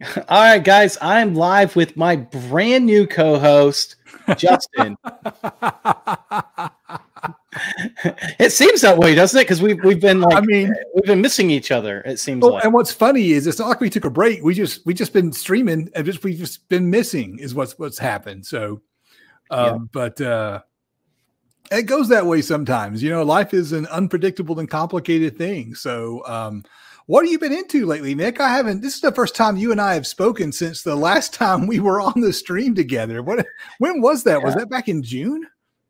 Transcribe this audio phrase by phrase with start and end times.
[0.28, 3.96] All right, guys, I'm live with my brand new co-host,
[4.36, 4.96] Justin.
[8.40, 9.44] it seems that way, doesn't it?
[9.44, 12.00] Because we've we've been like, I mean, we've been missing each other.
[12.00, 12.42] It seems.
[12.42, 12.64] Well, like.
[12.64, 14.42] and what's funny is it's not like we took a break.
[14.42, 17.98] We just we just been streaming and just we've just been missing is what's what's
[17.98, 18.46] happened.
[18.46, 18.82] So,
[19.50, 19.78] um, yeah.
[19.92, 20.62] but uh,
[21.70, 23.00] it goes that way sometimes.
[23.00, 25.76] You know, life is an unpredictable and complicated thing.
[25.76, 26.64] So, um,
[27.06, 28.40] what have you been into lately, Nick?
[28.40, 28.80] I haven't.
[28.80, 31.78] This is the first time you and I have spoken since the last time we
[31.78, 33.22] were on the stream together.
[33.22, 33.46] What?
[33.78, 34.38] When was that?
[34.38, 34.44] Yeah.
[34.44, 35.46] Was that back in June?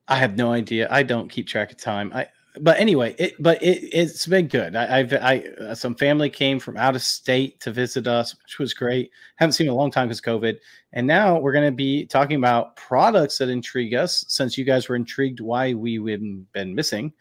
[0.09, 0.89] I have no idea.
[0.91, 2.13] I don't keep track of time.
[2.15, 2.27] I.
[2.61, 3.35] But anyway, it.
[3.41, 3.91] But it.
[3.93, 4.75] It's been good.
[4.75, 4.99] I.
[4.99, 5.13] I've.
[5.13, 5.45] I.
[5.61, 9.13] Uh, some family came from out of state to visit us, which was great.
[9.37, 10.57] Haven't seen in a long time because COVID.
[10.95, 14.25] And now we're going to be talking about products that intrigue us.
[14.27, 16.05] Since you guys were intrigued why we've
[16.53, 17.13] been missing.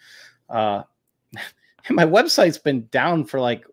[0.49, 0.81] Uh,
[1.91, 3.65] my website's been down for like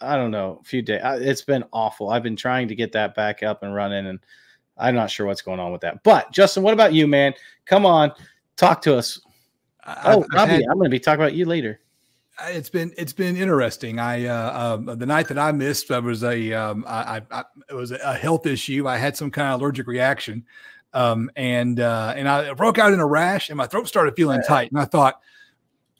[0.00, 1.00] I don't know, a few days.
[1.04, 2.10] It's been awful.
[2.10, 4.20] I've been trying to get that back up and running, and
[4.76, 6.02] I'm not sure what's going on with that.
[6.02, 7.34] But Justin, what about you, man?
[7.64, 8.12] Come on,
[8.56, 9.20] talk to us.
[9.86, 11.80] oh, Robbie, had, I'm going to be talking about you later.
[12.48, 13.98] It's been it's been interesting.
[13.98, 17.74] I uh, um, the night that I missed, I was a um, I, I, it
[17.74, 18.86] was a health issue.
[18.86, 20.44] I had some kind of allergic reaction,
[20.92, 24.42] um, and uh, and I broke out in a rash, and my throat started feeling
[24.42, 25.22] tight, and I thought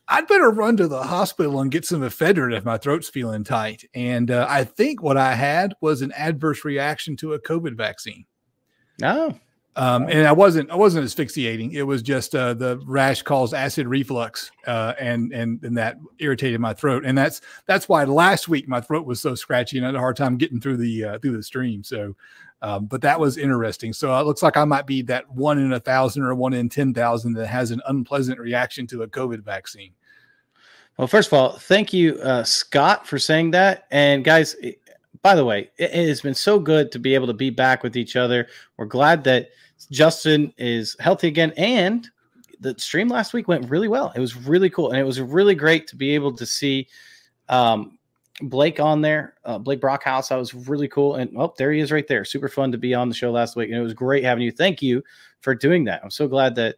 [0.09, 3.85] I'd better run to the hospital and get some ephedrine if my throat's feeling tight.
[3.95, 8.25] And uh, I think what I had was an adverse reaction to a COVID vaccine.
[9.03, 9.35] Oh.
[9.79, 11.73] Um, and I wasn't I wasn't asphyxiating.
[11.73, 16.61] It was just uh, the rash caused acid reflux, uh, and and and that irritated
[16.61, 17.05] my throat.
[17.05, 19.99] And that's that's why last week my throat was so scratchy and I had a
[19.99, 21.85] hard time getting through the uh, through the stream.
[21.85, 22.17] So,
[22.63, 23.93] um, but that was interesting.
[23.93, 26.69] So it looks like I might be that one in a thousand or one in
[26.69, 29.93] ten thousand that has an unpleasant reaction to a COVID vaccine.
[30.99, 33.87] Well, first of all, thank you, uh, Scott, for saying that.
[33.91, 34.57] And guys,
[35.23, 37.83] by the way, it, it has been so good to be able to be back
[37.83, 38.49] with each other.
[38.79, 39.51] We're glad that
[39.91, 42.09] Justin is healthy again, and
[42.61, 44.11] the stream last week went really well.
[44.17, 46.89] It was really cool, and it was really great to be able to see
[47.51, 47.96] um,
[48.43, 50.29] Blake on there, uh, Blake Brockhouse.
[50.29, 52.25] That was really cool, and oh, there he is right there.
[52.25, 54.53] Super fun to be on the show last week, and it was great having you.
[54.53, 55.03] Thank you
[55.41, 56.03] for doing that.
[56.03, 56.77] I'm so glad that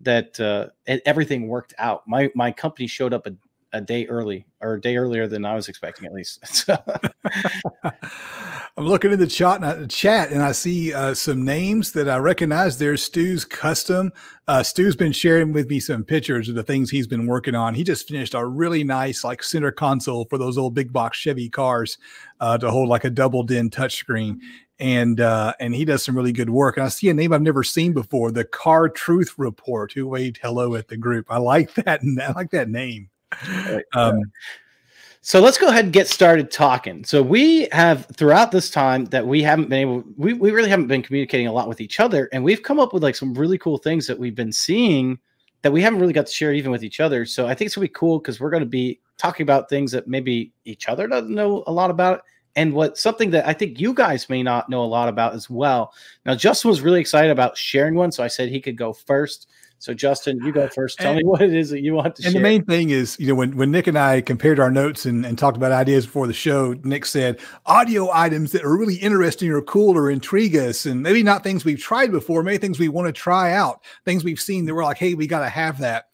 [0.00, 0.68] that uh,
[1.04, 2.06] everything worked out.
[2.06, 3.34] My my company showed up a
[3.74, 6.68] a day early or a day earlier than I was expecting, at least.
[8.76, 12.08] I'm looking in the chat and I, chat and I see uh, some names that
[12.08, 12.78] I recognize.
[12.78, 14.12] There's Stu's custom.
[14.46, 17.74] Uh, Stu's been sharing with me some pictures of the things he's been working on.
[17.74, 21.48] He just finished a really nice like center console for those old big box Chevy
[21.48, 21.98] cars
[22.40, 24.38] uh, to hold like a double din touchscreen.
[24.78, 26.76] And uh, and he does some really good work.
[26.76, 30.40] And I see a name I've never seen before, the Car Truth Report, who waved
[30.42, 31.26] hello at the group.
[31.28, 32.00] I like that.
[32.20, 33.08] I like that name.
[33.94, 34.20] Um,
[35.26, 37.02] so let's go ahead and get started talking.
[37.02, 40.88] So we have throughout this time that we haven't been able, we, we really haven't
[40.88, 43.56] been communicating a lot with each other, and we've come up with like some really
[43.56, 45.18] cool things that we've been seeing
[45.62, 47.24] that we haven't really got to share even with each other.
[47.24, 50.06] So I think it's gonna be cool because we're gonna be talking about things that
[50.06, 52.22] maybe each other doesn't know a lot about,
[52.54, 55.48] and what something that I think you guys may not know a lot about as
[55.48, 55.94] well.
[56.26, 59.48] Now Justin was really excited about sharing one, so I said he could go first.
[59.84, 60.98] So, Justin, you go first.
[60.98, 62.28] Tell and, me what it is that you want to share.
[62.28, 62.40] and share.
[62.40, 65.26] the main thing is, you know, when, when Nick and I compared our notes and,
[65.26, 69.50] and talked about ideas before the show, Nick said audio items that are really interesting
[69.50, 72.88] or cool or intrigue us, and maybe not things we've tried before, maybe things we
[72.88, 75.78] want to try out, things we've seen that we're like, hey, we got to have
[75.80, 76.08] that.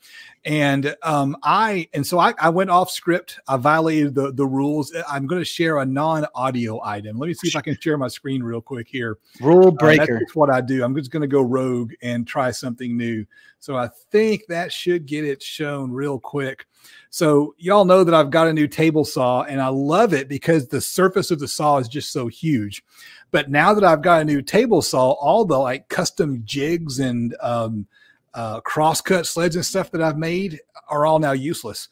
[0.45, 3.39] And um, I and so I, I went off script.
[3.47, 4.91] I violated the the rules.
[5.07, 7.19] I'm going to share a non-audio item.
[7.19, 9.19] Let me see if I can share my screen real quick here.
[9.43, 10.17] Rule breaker.
[10.17, 10.83] Uh, that's what I do.
[10.83, 13.27] I'm just going to go rogue and try something new.
[13.59, 16.67] So I think that should get it shown real quick.
[17.11, 20.69] So y'all know that I've got a new table saw and I love it because
[20.69, 22.83] the surface of the saw is just so huge.
[23.31, 27.37] But now that I've got a new table saw, all the like custom jigs and
[27.43, 27.87] um,
[28.35, 31.89] uh, crosscut sleds and stuff that I've made are all now useless.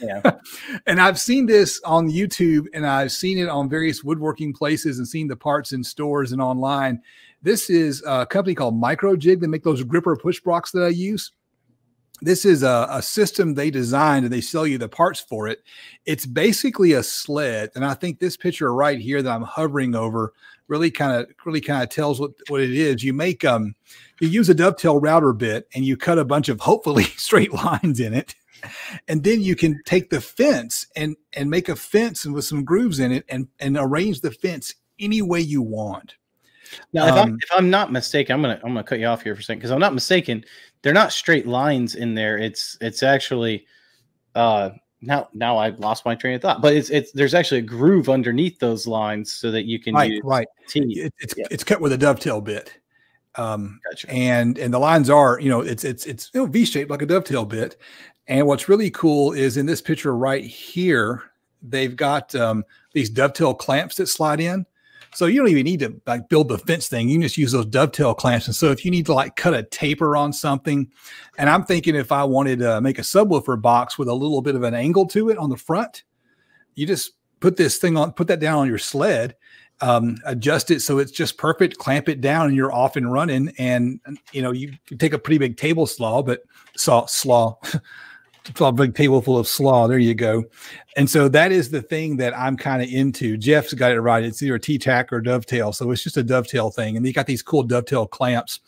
[0.00, 0.20] yeah.
[0.86, 5.06] And I've seen this on YouTube and I've seen it on various woodworking places and
[5.06, 7.00] seen the parts in stores and online.
[7.42, 9.40] This is a company called Microjig.
[9.40, 11.32] They make those gripper push blocks that I use.
[12.22, 15.62] This is a, a system they designed and they sell you the parts for it.
[16.06, 17.70] It's basically a sled.
[17.74, 20.32] And I think this picture right here that I'm hovering over
[20.68, 23.02] really kind of really kind of tells what, what it is.
[23.02, 23.74] You make um
[24.20, 28.00] you use a dovetail router bit and you cut a bunch of hopefully straight lines
[28.00, 28.34] in it.
[29.08, 33.00] And then you can take the fence and and make a fence with some grooves
[33.00, 36.14] in it and and arrange the fence any way you want.
[36.92, 39.22] Now, if, um, I'm, if I'm not mistaken, I'm gonna I'm gonna cut you off
[39.22, 40.44] here for a second because I'm not mistaken.
[40.82, 42.38] They're not straight lines in there.
[42.38, 43.66] It's it's actually
[44.34, 44.70] uh
[45.00, 46.62] now now I've lost my train of thought.
[46.62, 50.20] But it's it's there's actually a groove underneath those lines so that you can right,
[50.24, 50.48] right.
[50.74, 51.46] It, it's Yeah.
[51.50, 52.78] it's cut with a dovetail bit.
[53.34, 54.10] Um, Gotcha.
[54.10, 57.06] and and the lines are you know it's it's it's you know, v-shaped like a
[57.06, 57.78] dovetail bit
[58.26, 61.22] and what's really cool is in this picture right here
[61.62, 64.66] they've got um, these dovetail clamps that slide in
[65.14, 67.52] so you don't even need to like build the fence thing you can just use
[67.52, 70.90] those dovetail clamps and so if you need to like cut a taper on something
[71.38, 74.54] and i'm thinking if i wanted to make a subwoofer box with a little bit
[74.54, 76.04] of an angle to it on the front
[76.74, 79.36] you just put this thing on put that down on your sled
[79.82, 83.52] um, adjust it so it's just perfect, clamp it down, and you're off and running.
[83.58, 84.00] And
[84.32, 86.42] you know, you take a pretty big table slaw, but
[86.76, 87.78] saw slaw, saw
[88.60, 89.86] a big table full of slaw.
[89.86, 90.44] There you go.
[90.96, 93.36] And so that is the thing that I'm kind of into.
[93.36, 94.24] Jeff's got it right.
[94.24, 95.72] It's either a T track or dovetail.
[95.72, 96.96] So it's just a dovetail thing.
[96.96, 98.60] And they got these cool dovetail clamps.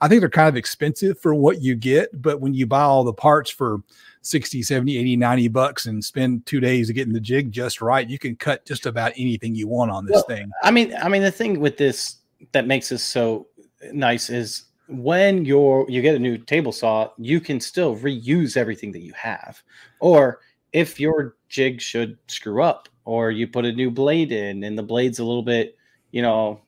[0.00, 3.04] I think they're kind of expensive for what you get, but when you buy all
[3.04, 3.82] the parts for
[4.22, 8.18] 60, 70, 80, 90 bucks and spend two days getting the jig just right, you
[8.18, 10.50] can cut just about anything you want on this Well, thing.
[10.62, 12.16] I mean, I mean, the thing with this
[12.52, 13.46] that makes this so
[13.92, 18.92] nice is when you're you get a new table saw, you can still reuse everything
[18.92, 19.62] that you have.
[20.00, 20.40] Or
[20.72, 24.82] if your jig should screw up, or you put a new blade in and the
[24.82, 25.76] blade's a little bit,
[26.12, 26.60] you know,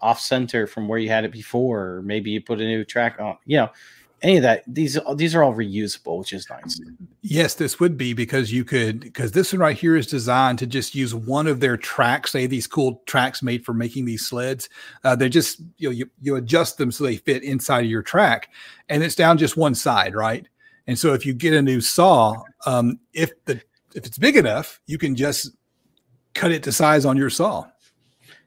[0.00, 3.16] off center from where you had it before, or maybe you put a new track
[3.20, 3.68] on, you know,
[4.22, 4.62] any of that.
[4.66, 6.80] These these are all reusable, which is nice.
[7.22, 10.66] Yes, this would be because you could because this one right here is designed to
[10.66, 12.32] just use one of their tracks.
[12.32, 14.68] Say these cool tracks made for making these sleds.
[15.04, 18.02] Uh, they just you know you, you adjust them so they fit inside of your
[18.02, 18.50] track,
[18.88, 20.46] and it's down just one side, right?
[20.86, 23.60] And so if you get a new saw, um, if the
[23.94, 25.50] if it's big enough, you can just
[26.34, 27.66] cut it to size on your saw.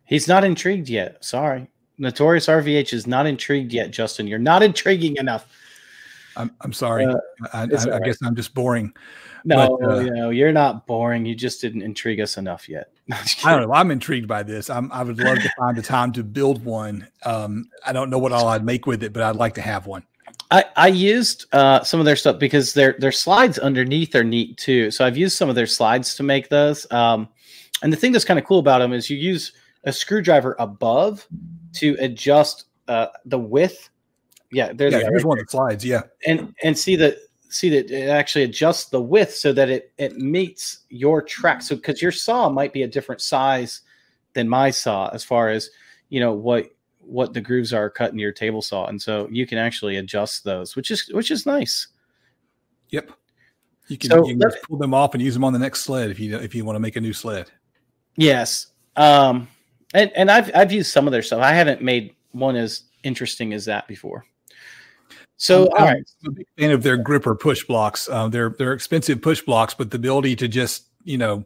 [0.05, 1.23] He's not intrigued yet.
[1.23, 1.67] Sorry.
[1.97, 4.27] Notorious RVH is not intrigued yet, Justin.
[4.27, 5.47] You're not intriguing enough.
[6.35, 7.05] I'm I'm sorry.
[7.05, 7.17] Uh,
[7.53, 8.93] I, I, I guess I'm just boring.
[9.45, 11.25] No, But, uh, you know, you're not boring.
[11.25, 12.91] You just didn't intrigue us enough yet.
[13.11, 13.73] I don't know.
[13.73, 14.69] I'm intrigued by this.
[14.69, 17.07] I'm, I would love to find the time to build one.
[17.25, 19.85] Um, I don't know what all I'd make with it, but I'd like to have
[19.85, 20.03] one.
[20.51, 24.57] I, I used uh, some of their stuff because their their slides underneath are neat
[24.57, 24.91] too.
[24.91, 26.89] So I've used some of their slides to make those.
[26.91, 27.27] Um,
[27.81, 29.51] and the thing that's kind of cool about them is you use
[29.83, 31.27] a screwdriver above
[31.73, 33.89] to adjust uh, the width.
[34.53, 35.83] Yeah, there's Yeah, here's one of the slides.
[35.83, 36.03] Yeah.
[36.27, 37.17] and and see that
[37.49, 41.75] see that it actually adjusts the width so that it it meets your track so
[41.75, 43.81] because your saw might be a different size
[44.33, 45.69] than my saw as far as
[46.09, 46.69] you know what
[46.99, 50.43] what the grooves are cut in your table saw and so you can actually adjust
[50.43, 51.87] those which is which is nice
[52.89, 53.11] Yep.
[53.87, 56.09] You can, So you can pull them off and use them on the next sled
[56.09, 57.51] if you if you want to make a new sled.
[58.15, 59.47] yes um
[59.93, 63.53] and and i've i've used some of their stuff i haven't made one as interesting
[63.53, 64.25] as that before
[65.43, 68.07] so I'm, all I'm a big fan of their gripper push blocks.
[68.07, 71.45] Uh, they're they're expensive push blocks, but the ability to just you know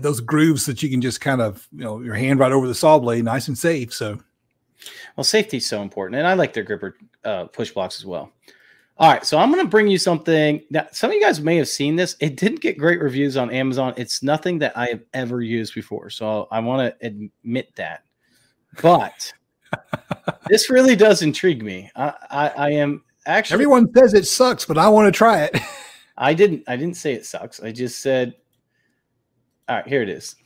[0.00, 2.76] those grooves that you can just kind of you know your hand right over the
[2.76, 3.92] saw blade, nice and safe.
[3.92, 4.20] So
[5.16, 8.30] Well, safety is so important, and I like their gripper uh, push blocks as well.
[8.98, 11.56] All right, so I'm going to bring you something that some of you guys may
[11.56, 12.14] have seen this.
[12.20, 13.94] It didn't get great reviews on Amazon.
[13.96, 18.04] It's nothing that I have ever used before, so I want to admit that.
[18.80, 19.32] But
[20.48, 21.90] this really does intrigue me.
[21.96, 23.54] I, I, I am actually.
[23.54, 25.58] everyone says it sucks, but I want to try it.
[26.18, 26.64] I didn't.
[26.66, 27.60] I didn't say it sucks.
[27.60, 28.34] I just said.
[29.68, 30.36] All right, here it is.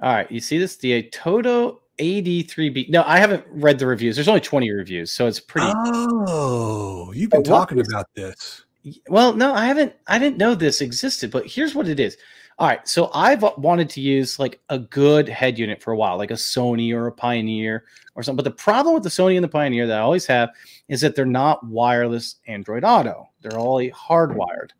[0.00, 0.76] All right, you see this?
[0.76, 2.88] The Toto AD3B.
[2.88, 4.16] No, I haven't read the reviews.
[4.16, 5.72] There's only 20 reviews, so it's pretty.
[5.76, 8.64] oh, you've been But talking about this.
[9.08, 9.92] Well, no, I haven't.
[10.06, 12.16] I didn't know this existed, but here's what it is.
[12.62, 16.16] All right, so I've wanted to use like a good head unit for a while,
[16.16, 18.36] like a Sony or a Pioneer or something.
[18.36, 20.50] But the problem with the Sony and the Pioneer that I always have
[20.86, 23.28] is that they're not wireless Android Auto.
[23.40, 24.70] They're all hardwired.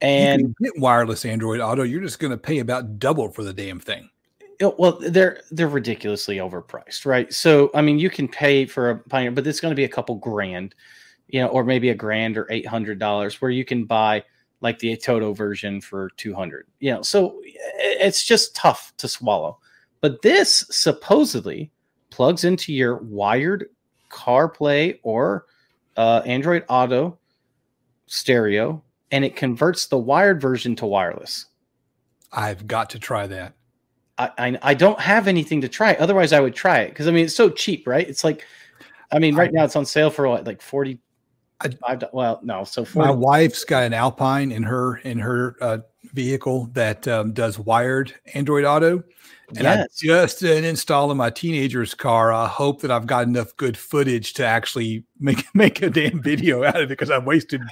[0.00, 1.84] And get wireless Android Auto.
[1.84, 4.10] You're just going to pay about double for the damn thing.
[4.60, 7.32] Oh, well, they're they're ridiculously overpriced, right?
[7.32, 9.88] So I mean, you can pay for a Pioneer, but it's going to be a
[9.88, 10.74] couple grand,
[11.28, 14.24] you know, or maybe a grand or eight hundred dollars, where you can buy
[14.60, 16.66] like the Toto version for two hundred.
[16.80, 19.58] You know, so it's just tough to swallow.
[20.00, 21.70] But this supposedly
[22.10, 23.66] plugs into your wired
[24.10, 25.46] CarPlay or
[25.96, 27.18] uh, Android Auto
[28.06, 31.46] stereo, and it converts the wired version to wireless.
[32.32, 33.54] I've got to try that.
[34.18, 35.94] I, I I don't have anything to try.
[35.94, 38.08] Otherwise, I would try it because I mean it's so cheap, right?
[38.08, 38.46] It's like,
[39.12, 40.98] I mean, right now it's on sale for what, like forty
[41.60, 42.64] I, well, no.
[42.64, 43.08] So 40.
[43.08, 45.78] my wife's got an Alpine in her in her uh,
[46.12, 49.02] vehicle that um, does wired Android Auto,
[49.48, 49.86] and yes.
[50.02, 52.32] I just did an install in my teenager's car.
[52.32, 56.62] I hope that I've got enough good footage to actually make make a damn video
[56.62, 57.62] out of it because I've wasted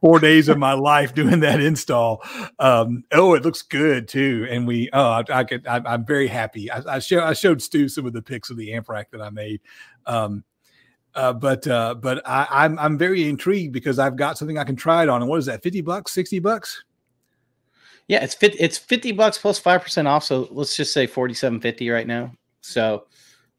[0.00, 2.22] four days of my life doing that install.
[2.60, 6.28] Um, oh, it looks good too, and we oh I, I could I, am very
[6.28, 6.70] happy.
[6.70, 9.20] I, I, show, I showed Stu some of the pics of the amp rack that
[9.20, 9.60] I made.
[10.06, 10.44] Um,
[11.14, 14.76] uh, but uh, but I, I'm I'm very intrigued because I've got something I can
[14.76, 15.22] try it on.
[15.22, 15.62] And what is that?
[15.62, 16.12] Fifty bucks?
[16.12, 16.84] Sixty bucks?
[18.08, 18.54] Yeah, it's fit.
[18.58, 20.24] It's fifty bucks plus five percent off.
[20.24, 22.32] So let's just say forty seven fifty right now.
[22.60, 23.06] So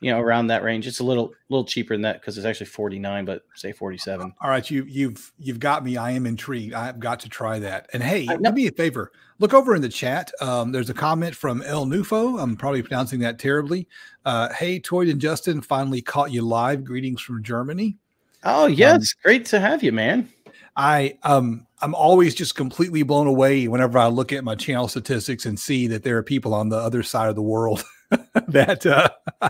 [0.01, 0.87] you know around that range.
[0.87, 3.97] It's a little little cheaper than that because it's actually forty nine, but say forty
[3.97, 4.33] seven.
[4.41, 5.97] All right, you you've you've got me.
[5.97, 6.73] I am intrigued.
[6.73, 7.89] I've got to try that.
[7.93, 9.11] And hey, do me a favor.
[9.39, 10.31] Look over in the chat.
[10.41, 12.41] Um, there's a comment from El Nufo.
[12.41, 13.87] I'm probably pronouncing that terribly.
[14.23, 16.83] Uh, hey, Toyd and Justin, finally caught you live.
[16.83, 17.97] Greetings from Germany.
[18.43, 20.29] Oh yeah, um, great to have you, man.
[20.75, 25.45] I um I'm always just completely blown away whenever I look at my channel statistics
[25.45, 27.83] and see that there are people on the other side of the world
[28.47, 29.09] that uh,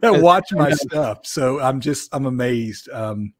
[0.00, 1.26] that watch my stuff.
[1.26, 2.88] So I'm just I'm amazed.
[2.90, 3.34] Um,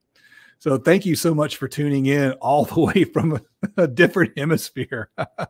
[0.59, 4.39] so thank you so much for tuning in all the way from a, a different
[4.39, 5.11] hemisphere.
[5.19, 5.47] uh,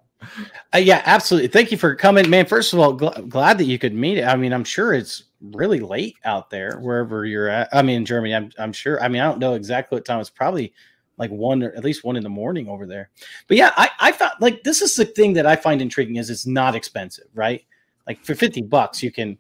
[0.77, 1.49] yeah, absolutely.
[1.49, 2.47] Thank you for coming, man.
[2.47, 4.25] First of all, gl- glad that you could meet it.
[4.25, 7.69] I mean, I'm sure it's really late out there wherever you're at.
[7.73, 9.01] I mean, in Germany, I'm I'm sure.
[9.03, 10.21] I mean, I don't know exactly what time.
[10.21, 10.73] It's probably
[11.17, 13.11] like one or at least one in the morning over there.
[13.47, 16.31] But yeah, I I thought like this is the thing that I find intriguing is
[16.31, 17.65] it's not expensive, right?
[18.07, 19.39] Like for 50 bucks, you can,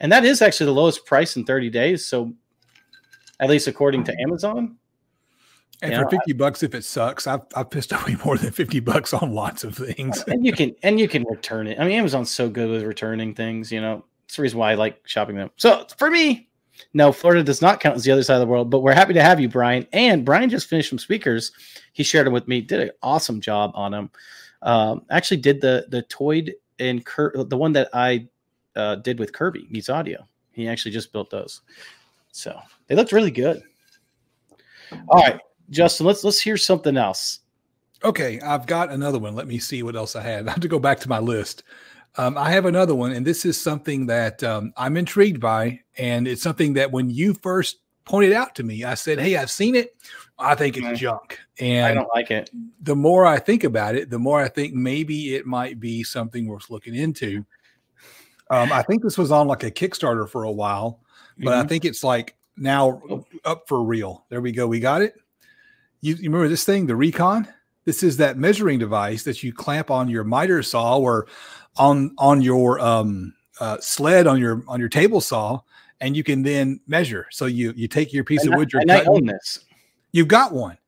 [0.00, 2.06] and that is actually the lowest price in 30 days.
[2.06, 2.32] So,
[3.40, 4.76] at least according to Amazon.
[5.82, 8.52] And for know, 50 I, bucks, if it sucks, I've, I've pissed away more than
[8.52, 10.22] 50 bucks on lots of things.
[10.28, 11.78] and you can, and you can return it.
[11.80, 14.74] I mean, Amazon's so good with returning things, you know, it's the reason why I
[14.76, 15.50] like shopping them.
[15.56, 16.48] So for me,
[16.94, 19.12] no, Florida does not count as the other side of the world, but we're happy
[19.12, 19.86] to have you, Brian.
[19.92, 21.52] And Brian just finished some speakers.
[21.92, 24.10] He shared them with me, did an awesome job on them.
[24.62, 28.28] Um, actually did the, the Toyd and Cur- the one that I
[28.76, 30.26] uh, did with Kirby Meets Audio.
[30.52, 31.62] He actually just built those,
[32.30, 33.62] so they looked really good.
[35.08, 37.40] All right, Justin, let's let's hear something else.
[38.04, 39.34] Okay, I've got another one.
[39.34, 40.46] Let me see what else I had.
[40.48, 41.64] I have to go back to my list.
[42.16, 46.28] Um, I have another one, and this is something that um, I'm intrigued by, and
[46.28, 49.74] it's something that when you first pointed out to me, I said, "Hey, I've seen
[49.74, 49.96] it.
[50.42, 50.96] I think it's mm-hmm.
[50.96, 51.38] junk.
[51.58, 52.50] And I don't like it.
[52.82, 56.46] The more I think about it, the more I think maybe it might be something
[56.46, 57.44] worth looking into.
[58.50, 61.00] Um, I think this was on like a Kickstarter for a while,
[61.38, 61.64] but mm-hmm.
[61.64, 63.24] I think it's like now oh.
[63.44, 64.26] up for real.
[64.28, 64.66] There we go.
[64.66, 65.14] We got it.
[66.00, 67.48] You, you remember this thing, the Reekon?
[67.84, 71.26] This is that measuring device that you clamp on your miter saw or
[71.76, 75.60] on on your um, uh, sled on your on your table saw,
[76.00, 77.26] and you can then measure.
[77.30, 79.08] So you you take your piece and of wood you're cutting.
[79.08, 79.64] I own this.
[80.12, 80.78] You've got one.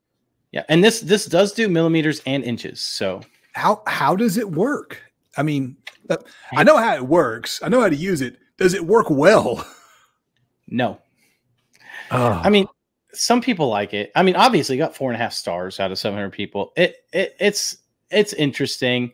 [0.53, 2.81] Yeah, and this this does do millimeters and inches.
[2.81, 5.03] So how how does it work?
[5.37, 5.77] I mean,
[6.09, 6.19] uh,
[6.55, 7.61] I know how it works.
[7.63, 8.39] I know how to use it.
[8.57, 9.67] Does it work well?
[10.67, 10.99] No.
[12.11, 12.41] Oh.
[12.43, 12.67] I mean,
[13.13, 14.11] some people like it.
[14.15, 16.73] I mean, obviously, got four and a half stars out of seven hundred people.
[16.77, 17.77] It, it it's
[18.11, 19.13] it's interesting.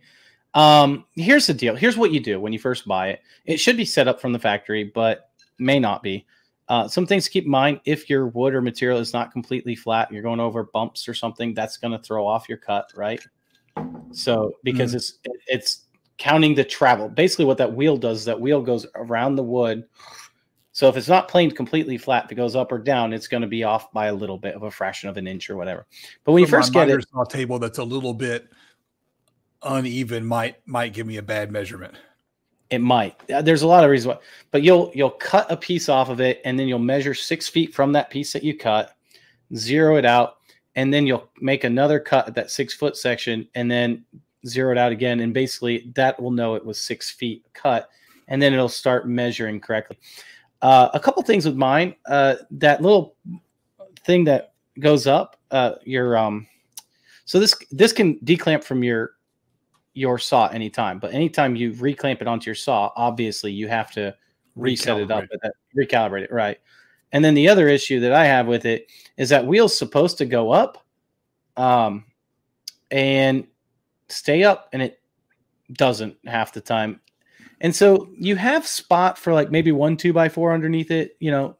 [0.55, 1.77] Um, here's the deal.
[1.77, 3.21] Here's what you do when you first buy it.
[3.45, 6.27] It should be set up from the factory, but may not be.
[6.71, 9.75] Uh, some things to keep in mind if your wood or material is not completely
[9.75, 13.21] flat, you're going over bumps or something, that's going to throw off your cut, right?
[14.13, 14.97] So because mm.
[14.97, 15.87] it's it's
[16.17, 17.09] counting the travel.
[17.09, 19.85] Basically, what that wheel does is that wheel goes around the wood.
[20.71, 23.43] So if it's not planed completely flat, if it goes up or down, it's going
[23.43, 25.89] to be off by a little bit of a fraction of an inch or whatever.
[26.23, 28.49] But when so you first get it, a table that's a little bit
[29.61, 31.97] uneven might might give me a bad measurement.
[32.71, 33.21] It might.
[33.29, 34.23] There's a lot of reasons why,
[34.53, 37.75] but you'll you'll cut a piece off of it, and then you'll measure six feet
[37.75, 38.97] from that piece that you cut,
[39.57, 40.37] zero it out,
[40.77, 44.05] and then you'll make another cut at that six foot section, and then
[44.47, 47.91] zero it out again, and basically that will know it was six feet cut,
[48.29, 49.99] and then it'll start measuring correctly.
[50.63, 51.95] Uh, a couple things with mine.
[52.07, 53.17] Uh, that little
[54.05, 56.47] thing that goes up, uh, your um,
[57.25, 59.13] so this this can declamp from your
[60.01, 60.99] your saw anytime.
[60.99, 64.17] But anytime you reclamp it onto your saw, obviously you have to
[64.57, 66.59] reset it up, that, recalibrate it, right?
[67.13, 68.87] And then the other issue that I have with it
[69.19, 70.87] is that wheel's supposed to go up,
[71.59, 72.07] um,
[72.91, 73.47] and
[74.09, 75.01] stay up, and it
[75.75, 77.01] doesn't half the time.
[77.61, 81.31] And so you have spot for like maybe one two by four underneath it, you
[81.31, 81.57] know,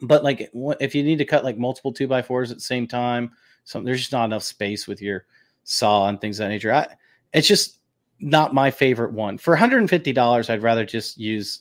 [0.00, 0.48] but like
[0.80, 3.32] if you need to cut like multiple two by fours at the same time,
[3.64, 5.26] so there's just not enough space with your
[5.64, 6.72] saw and things of that nature.
[6.72, 6.86] I,
[7.34, 7.78] it's just
[8.20, 9.36] not my favorite one.
[9.36, 11.60] For $150, I'd rather just use,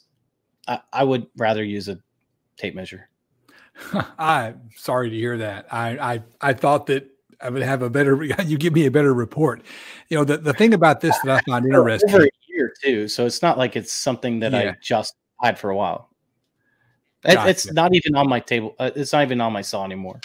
[0.68, 2.00] I, I would rather use a
[2.58, 3.10] tape measure.
[4.20, 5.66] I'm sorry to hear that.
[5.74, 7.10] I, I I thought that
[7.42, 8.24] I would have a better.
[8.46, 9.64] You give me a better report.
[10.10, 12.14] You know the, the thing about this that I find interesting.
[12.14, 14.60] Over a year too, so it's not like it's something that yeah.
[14.60, 16.10] I just had for a while.
[17.24, 17.50] Gotcha.
[17.50, 18.76] It's not even on my table.
[18.78, 20.20] Uh, it's not even on my saw anymore.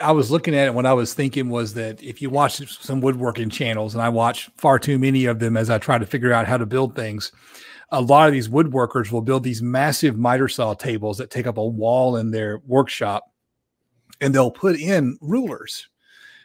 [0.00, 0.74] I was looking at it.
[0.74, 4.50] What I was thinking was that if you watch some woodworking channels, and I watch
[4.56, 7.32] far too many of them as I try to figure out how to build things,
[7.90, 11.56] a lot of these woodworkers will build these massive miter saw tables that take up
[11.56, 13.24] a wall in their workshop,
[14.20, 15.88] and they'll put in rulers.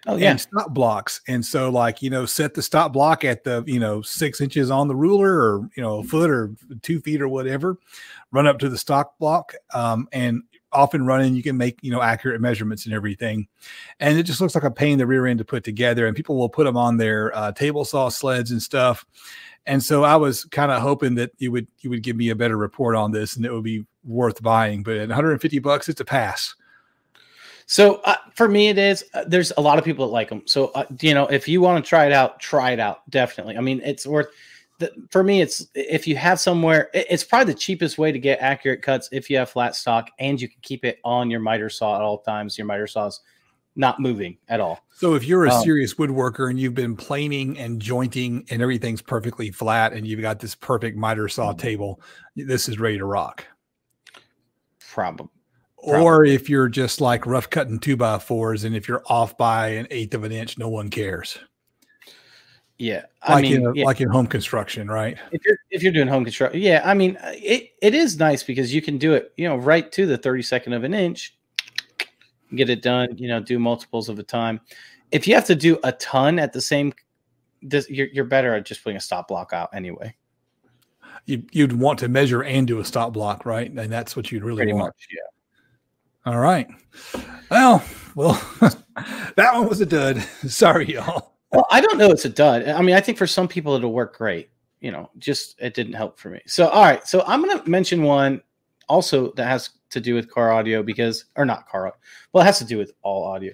[0.07, 3.65] Oh yeah, stop blocks, and so like you know, set the stop block at the
[3.67, 7.21] you know six inches on the ruler, or you know a foot or two feet
[7.21, 7.77] or whatever.
[8.31, 12.01] Run up to the stock block, um, and often running you can make you know
[12.01, 13.47] accurate measurements and everything
[13.99, 16.15] and it just looks like a pain in the rear end to put together and
[16.15, 19.05] people will put them on their uh, table saw sleds and stuff
[19.69, 22.35] and so I was kind of hoping that you would you would give me a
[22.35, 24.81] better report on this and it would be worth buying.
[24.81, 26.55] But at 150 bucks, it's a pass.
[27.67, 29.05] So uh, for me, it is.
[29.13, 30.41] Uh, there's a lot of people that like them.
[30.45, 33.07] So uh, you know, if you want to try it out, try it out.
[33.11, 33.57] Definitely.
[33.57, 34.27] I mean, it's worth.
[34.79, 38.19] The, for me, it's if you have somewhere, it, it's probably the cheapest way to
[38.19, 41.39] get accurate cuts if you have flat stock and you can keep it on your
[41.39, 42.57] miter saw at all times.
[42.57, 43.21] Your miter saws
[43.75, 44.79] not moving at all.
[44.91, 49.01] So if you're a um, serious woodworker and you've been planing and jointing and everything's
[49.01, 51.59] perfectly flat and you've got this perfect miter saw mm-hmm.
[51.59, 52.01] table,
[52.35, 53.45] this is ready to rock.
[54.91, 55.29] Problem.
[55.77, 59.69] Or if you're just like rough cutting two by fours and if you're off by
[59.69, 61.39] an eighth of an inch, no one cares.
[62.79, 63.83] Yeah, I like mean, in yeah.
[63.83, 65.17] like in home construction, right?
[65.33, 68.41] If you're if you're doing home construction, yeah, I mean, uh, it, it is nice
[68.41, 71.37] because you can do it, you know, right to the thirty second of an inch,
[72.55, 74.61] get it done, you know, do multiples of a time.
[75.11, 76.93] If you have to do a ton at the same,
[77.61, 80.15] this, you're, you're better at just putting a stop block out anyway.
[81.25, 83.69] You, you'd want to measure and do a stop block, right?
[83.69, 84.87] And that's what you'd really Pretty want.
[84.87, 86.31] Much, yeah.
[86.31, 86.67] All right.
[87.51, 87.83] Well,
[88.15, 88.41] well,
[89.35, 90.21] that one was a dud.
[90.47, 91.38] Sorry, y'all.
[91.51, 92.09] Well, I don't know.
[92.11, 92.67] It's a dud.
[92.67, 94.49] I mean, I think for some people it'll work great.
[94.81, 96.41] You know, just it didn't help for me.
[96.45, 97.05] So, all right.
[97.07, 98.41] So I'm going to mention one
[98.87, 101.93] also that has to do with car audio because, or not car,
[102.31, 103.53] well, it has to do with all audio.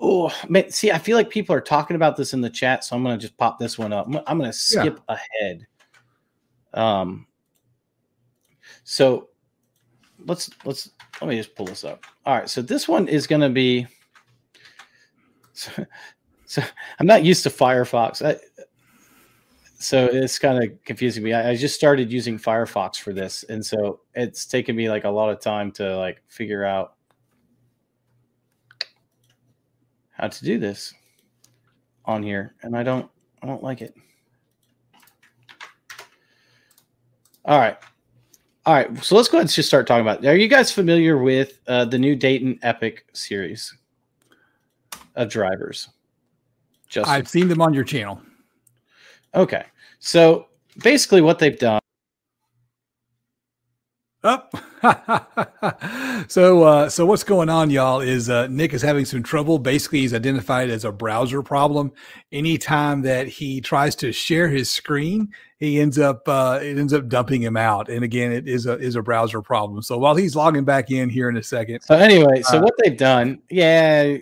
[0.00, 2.94] Oh, man, see, I feel like people are talking about this in the chat, so
[2.94, 4.06] I'm going to just pop this one up.
[4.06, 5.16] I'm going to skip yeah.
[5.40, 5.66] ahead.
[6.72, 7.26] Um,
[8.84, 9.30] so
[10.26, 12.04] let's let's let me just pull this up.
[12.24, 13.86] All right, so this one is going to be.
[15.58, 15.86] So,
[16.46, 16.62] so
[16.98, 18.24] I'm not used to Firefox.
[18.24, 18.36] I,
[19.78, 21.34] so it's kind of confusing me.
[21.34, 25.10] I, I, just started using Firefox for this, and so it's taken me like a
[25.10, 26.94] lot of time to like figure out
[30.12, 30.94] how to do this
[32.06, 33.10] on here, and I don't
[33.42, 33.94] I don't like it.
[37.44, 37.76] All right.
[38.64, 40.24] All right, so let's go ahead and just start talking about.
[40.24, 40.28] It.
[40.28, 43.72] Are you guys familiar with uh, the new Dayton Epic series
[45.14, 45.88] of drivers?
[46.88, 48.20] Just I've seen them on your channel.
[49.34, 49.64] Okay.
[49.98, 50.46] So
[50.82, 51.80] basically, what they've done.
[54.22, 54.50] Up.
[54.54, 54.62] Oh.
[56.28, 58.00] so, uh, so what's going on, y'all?
[58.00, 59.58] Is uh, Nick is having some trouble.
[59.58, 61.92] Basically, he's identified as a browser problem.
[62.32, 67.08] Anytime that he tries to share his screen, he ends up uh, it ends up
[67.08, 67.88] dumping him out.
[67.88, 69.82] And again, it is a is a browser problem.
[69.82, 71.80] So while he's logging back in here in a second.
[71.82, 74.16] So anyway, so uh, what they've done, yeah.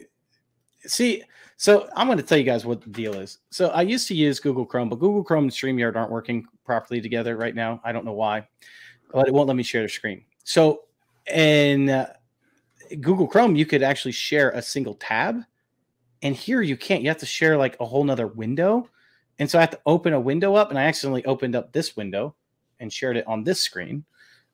[0.86, 1.22] See,
[1.64, 3.38] so I'm going to tell you guys what the deal is.
[3.48, 7.00] So I used to use Google Chrome, but Google Chrome and StreamYard aren't working properly
[7.00, 7.80] together right now.
[7.82, 8.46] I don't know why,
[9.10, 10.26] but it won't let me share the screen.
[10.44, 10.82] So
[11.34, 12.12] in uh,
[13.00, 15.40] Google Chrome, you could actually share a single tab.
[16.20, 17.00] And here you can't.
[17.00, 18.90] You have to share like a whole nother window.
[19.38, 21.96] And so I have to open a window up, and I accidentally opened up this
[21.96, 22.34] window
[22.78, 24.04] and shared it on this screen,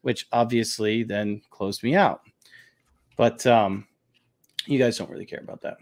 [0.02, 2.20] which obviously then closed me out.
[3.16, 3.88] But um,
[4.66, 5.78] you guys don't really care about that.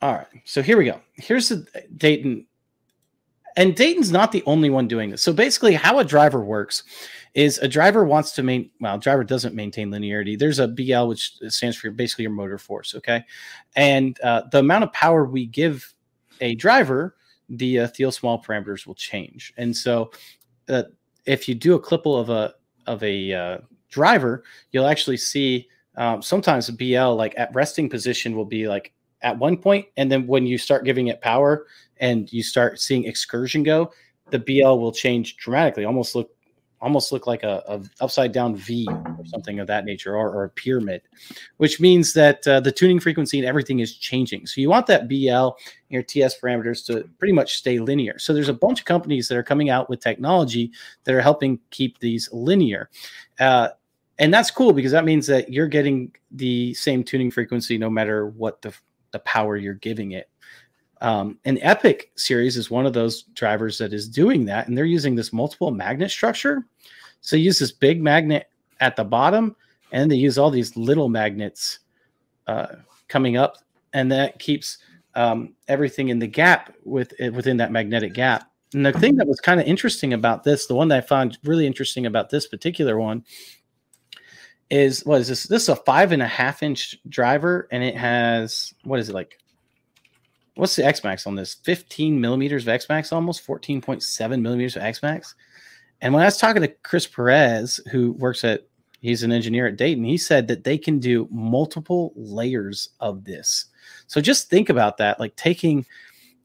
[0.00, 0.26] All right.
[0.44, 1.00] So here we go.
[1.14, 2.46] Here's the Dayton.
[3.56, 5.22] And Dayton's not the only one doing this.
[5.22, 6.84] So basically, how a driver works
[7.34, 10.38] is a driver wants to main well, driver doesn't maintain linearity.
[10.38, 12.94] There's a BL which stands for basically your motor force.
[12.94, 13.24] Okay.
[13.74, 15.92] And uh, the amount of power we give
[16.40, 17.16] a driver,
[17.48, 19.52] the uh, Thiele small parameters will change.
[19.56, 20.12] And so
[20.68, 20.84] uh,
[21.26, 22.54] if you do a Klippel of a
[22.86, 23.58] of a uh,
[23.88, 29.38] driver, you'll actually see um, sometimes BL like at resting position will be like at
[29.38, 31.66] one point, and then when you start giving it power
[31.98, 33.92] and you start seeing excursion go,
[34.30, 35.84] the BL will change dramatically.
[35.84, 36.30] Almost look
[36.80, 40.44] almost look like a, a, upside down V or something of that nature, or, or
[40.44, 41.02] a pyramid,
[41.56, 44.46] which means that uh, the tuning frequency and everything is changing.
[44.46, 45.50] So you want that BL
[45.88, 48.18] your TS parameters to pretty much stay linear.
[48.18, 50.70] So there's a bunch of companies that are coming out with technology
[51.04, 52.90] that are helping keep these linear.
[53.40, 53.70] Uh,
[54.18, 58.26] and that's cool because that means that you're getting the same tuning frequency no matter
[58.26, 58.74] what the,
[59.18, 60.28] the power you're giving it.
[61.00, 64.84] Um, and Epic series is one of those drivers that is doing that, and they're
[64.84, 66.66] using this multiple magnet structure.
[67.20, 68.48] So they use this big magnet
[68.80, 69.54] at the bottom,
[69.92, 71.80] and they use all these little magnets
[72.46, 72.76] uh,
[73.08, 73.58] coming up,
[73.92, 74.78] and that keeps
[75.14, 78.50] um, everything in the gap with within that magnetic gap.
[78.74, 81.38] And the thing that was kind of interesting about this, the one that I found
[81.42, 83.24] really interesting about this particular one,
[84.70, 85.44] is what is this?
[85.44, 89.14] This is a five and a half inch driver, and it has what is it
[89.14, 89.38] like
[90.58, 91.54] what's the X Max on this?
[91.62, 95.34] 15 millimeters of X Max, almost 14.7 millimeters of X Max.
[96.00, 98.66] And when I was talking to Chris Perez, who works at,
[99.00, 103.66] he's an engineer at Dayton, he said that they can do multiple layers of this.
[104.08, 105.86] So just think about that, like taking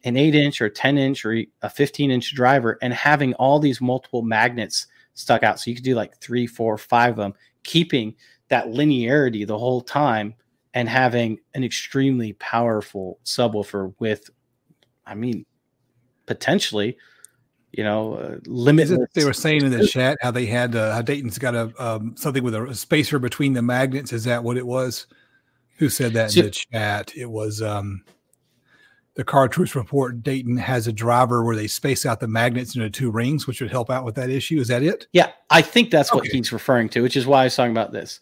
[0.03, 3.81] an eight inch or 10 inch or a 15 inch driver and having all these
[3.81, 5.59] multiple magnets stuck out.
[5.59, 7.33] So you could do like three, four, five of them,
[7.63, 8.15] keeping
[8.49, 10.35] that linearity the whole time
[10.73, 14.29] and having an extremely powerful subwoofer with,
[15.05, 15.45] I mean,
[16.25, 16.97] potentially,
[17.71, 18.99] you know, uh, limited.
[19.13, 22.15] They were saying in the chat how they had uh, how Dayton's got a um,
[22.17, 24.13] something with a spacer between the magnets.
[24.13, 25.07] Is that what it was?
[25.77, 27.11] Who said that so, in the chat?
[27.15, 28.03] It was um,
[29.15, 30.23] the car truth report.
[30.23, 33.71] Dayton has a driver where they space out the magnets into two rings, which would
[33.71, 34.59] help out with that issue.
[34.59, 35.07] Is that it?
[35.13, 36.19] Yeah, I think that's okay.
[36.19, 38.19] what he's referring to, which is why I was talking about this.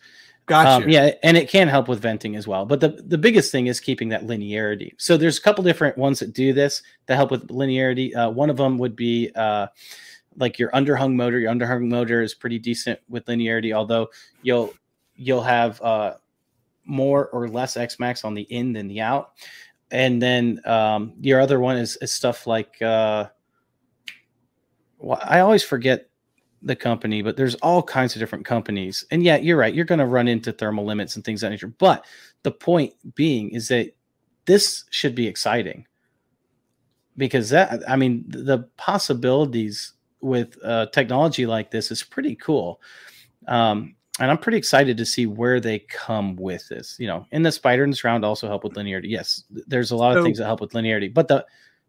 [0.47, 0.83] Gotcha.
[0.83, 2.65] Um, yeah, and it can help with venting as well.
[2.65, 4.93] But the, the biggest thing is keeping that linearity.
[4.97, 8.13] So there's a couple different ones that do this to help with linearity.
[8.15, 9.67] Uh, one of them would be uh,
[10.37, 11.39] like your underhung motor.
[11.39, 14.09] Your underhung motor is pretty decent with linearity, although
[14.41, 14.73] you'll
[15.15, 16.15] you'll have uh,
[16.85, 19.33] more or less X max on the in than the out.
[19.91, 23.25] And then um, your other one is, is stuff like uh,
[25.01, 26.09] well, I always forget
[26.61, 29.03] the company, but there's all kinds of different companies.
[29.11, 29.73] And yeah, you're right.
[29.73, 31.67] You're going to run into thermal limits and things of that nature.
[31.67, 32.05] But
[32.43, 33.95] the point being is that
[34.45, 35.87] this should be exciting
[37.17, 42.79] because that, I mean, the possibilities with uh, technology like this is pretty cool.
[43.47, 46.95] Um, and I'm pretty excited to see where they come with this.
[46.99, 49.09] You know, in the spider and surround also help with linearity.
[49.09, 51.45] Yes, there's a lot of so, things that help with linearity, but the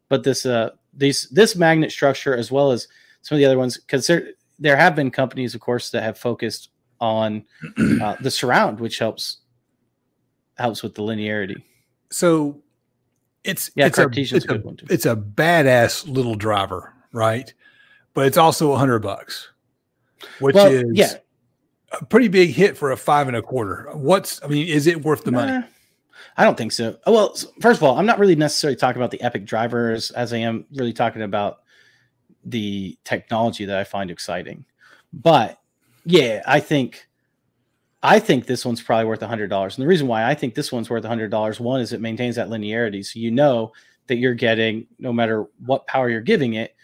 [0.09, 2.87] but this uh these this magnet structure as well as
[3.21, 6.17] some of the other ones because they're there have been companies, of course, that have
[6.17, 6.69] focused
[7.01, 7.43] on
[8.01, 9.37] uh, the surround, which helps
[10.57, 11.61] helps with the linearity.
[12.11, 12.61] So
[13.43, 17.53] it's yeah, it's a, it's, a, a it's a badass little driver, right?
[18.13, 19.49] But it's also a hundred bucks,
[20.39, 21.13] which well, is yeah.
[21.93, 23.89] A pretty big hit for a five and a quarter.
[23.93, 25.65] What's I mean, is it worth the nah, money?
[26.37, 26.97] I don't think so.
[27.05, 30.33] Oh, well, first of all, I'm not really necessarily talking about the Epic drivers as
[30.33, 31.59] I am really talking about
[32.43, 34.65] the technology that I find exciting.
[35.11, 35.59] But
[36.05, 37.07] yeah, I think
[38.01, 39.77] I think this one's probably worth a hundred dollars.
[39.77, 42.01] And the reason why I think this one's worth a hundred dollars, one is it
[42.01, 43.05] maintains that linearity.
[43.05, 43.71] So you know
[44.07, 46.75] that you're getting, no matter what power you're giving it,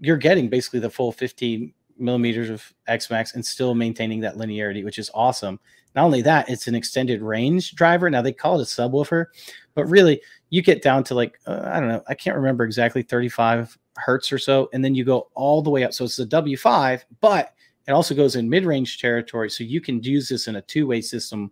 [0.00, 4.84] you're getting basically the full 15 millimeters of X Max and still maintaining that linearity,
[4.84, 5.58] which is awesome.
[5.94, 8.08] Not only that, it's an extended range driver.
[8.08, 9.26] Now they call it a subwoofer,
[9.74, 13.02] but really you get down to like, uh, I don't know, I can't remember exactly
[13.02, 15.92] 35 hertz or so, and then you go all the way up.
[15.92, 17.54] So it's a W5, but
[17.86, 21.50] it also goes in mid-range territory, so you can use this in a two-way system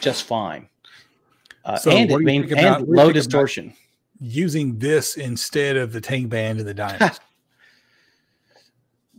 [0.00, 0.68] just fine.
[1.64, 3.72] Uh, so and it main, and low distortion.
[4.20, 7.10] Using this instead of the Tang Band and the dynamo.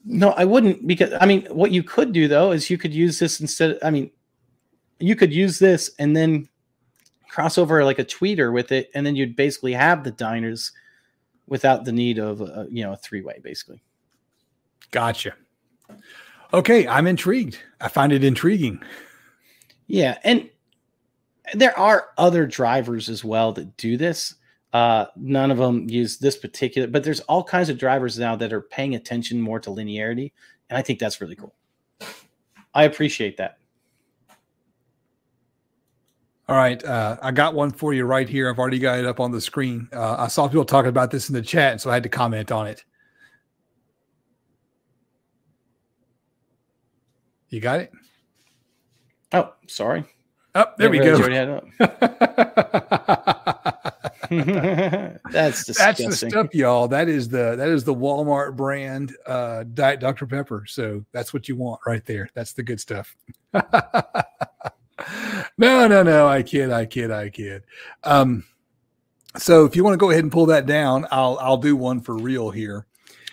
[0.05, 3.19] no, I wouldn't because I mean, what you could do though is you could use
[3.19, 3.71] this instead.
[3.71, 4.11] Of, I mean,
[4.99, 6.49] you could use this and then
[7.29, 10.71] cross over like a tweeter with it, and then you'd basically have the diners
[11.47, 13.81] without the need of a, you know a three way basically.
[14.91, 15.33] Gotcha.
[16.53, 17.57] Okay, I'm intrigued.
[17.81, 18.81] I find it intriguing.
[19.87, 20.49] Yeah, and
[21.53, 24.35] there are other drivers as well that do this.
[24.73, 28.51] Uh, none of them use this particular, but there's all kinds of drivers now that
[28.51, 30.31] are paying attention more to linearity,
[30.69, 31.53] and I think that's really cool.
[32.73, 33.59] I appreciate that.
[36.49, 38.49] All right, uh, I got one for you right here.
[38.49, 39.87] I've already got it up on the screen.
[39.93, 42.51] Uh, I saw people talking about this in the chat, so I had to comment
[42.51, 42.83] on it.
[47.49, 47.91] You got it?
[49.31, 50.03] Oh, sorry.
[50.55, 51.61] Oh, there we go.
[55.31, 56.09] That's That's disgusting.
[56.09, 56.87] the stuff, y'all.
[56.87, 60.65] That is the that is the Walmart brand uh, Diet Dr Pepper.
[60.67, 62.29] So that's what you want right there.
[62.33, 63.15] That's the good stuff.
[65.57, 66.27] no, no, no.
[66.27, 66.71] I kid.
[66.71, 67.11] I kid.
[67.11, 67.63] I kid.
[68.03, 68.43] Um,
[69.37, 72.01] so if you want to go ahead and pull that down, I'll I'll do one
[72.01, 72.85] for real here.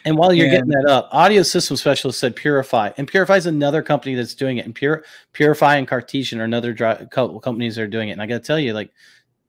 [0.05, 3.83] And while you're getting that up, Audio System Specialist said Purifi, and Purifi is another
[3.83, 4.65] company that's doing it.
[4.65, 6.75] And Pure Purifi and Cartesian are another
[7.11, 8.13] co- companies that are doing it.
[8.13, 8.93] And I got to tell you, like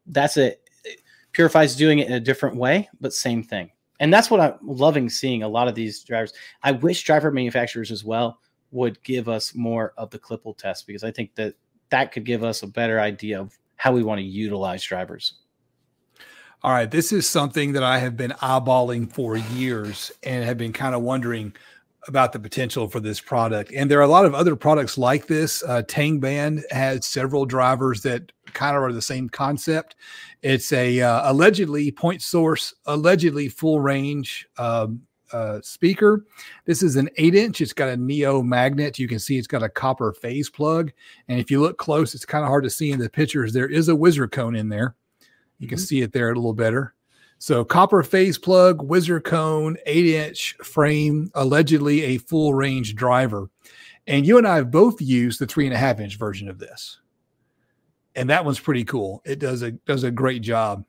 [0.08, 0.62] that's it.
[1.32, 3.72] Purifi's doing it in a different way, but same thing.
[4.00, 6.34] And that's what I'm loving seeing a lot of these drivers.
[6.64, 8.40] I wish driver manufacturers as well
[8.72, 11.54] would give us more of the Klippel test because I think that
[11.90, 15.36] that could give us a better idea of how we want to utilize drivers.
[16.64, 20.74] All right, this is something that I have been eyeballing for years and have been
[20.74, 21.54] kind of wondering
[22.08, 23.72] about the potential for this product.
[23.76, 25.64] And there are a lot of other products like this.
[25.64, 29.96] Uh, Tang Band has several drivers that kind of are the same concept.
[30.42, 36.26] It's a uh, allegedly point source, allegedly full range um, uh, speaker.
[36.66, 37.62] This is an eight inch.
[37.62, 38.98] It's got a neo magnet.
[38.98, 40.92] You can see it's got a copper phase plug.
[41.28, 43.54] And if you look close, it's kind of hard to see in the pictures.
[43.54, 44.96] There is a whizzer cone in there.
[45.60, 45.88] You can Mhm.
[45.88, 46.96] see it there a little better.
[47.42, 53.50] So copper phase plug, whizzer cone, eight inch frame, allegedly a full range driver.
[54.06, 56.60] And you and I have both used the three and a half inch version of
[56.60, 57.00] this.
[58.16, 59.24] And that one's pretty cool.
[59.26, 60.86] It does a does a great job.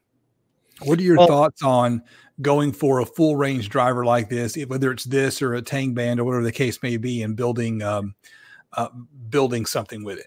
[0.83, 2.03] What are your Well- thoughts on
[2.43, 6.21] going for a full range driver like this, whether it's this or a Tang band
[6.21, 8.15] or whatever the case may be, and building um,
[8.75, 8.88] uh,
[9.31, 10.27] building something with it?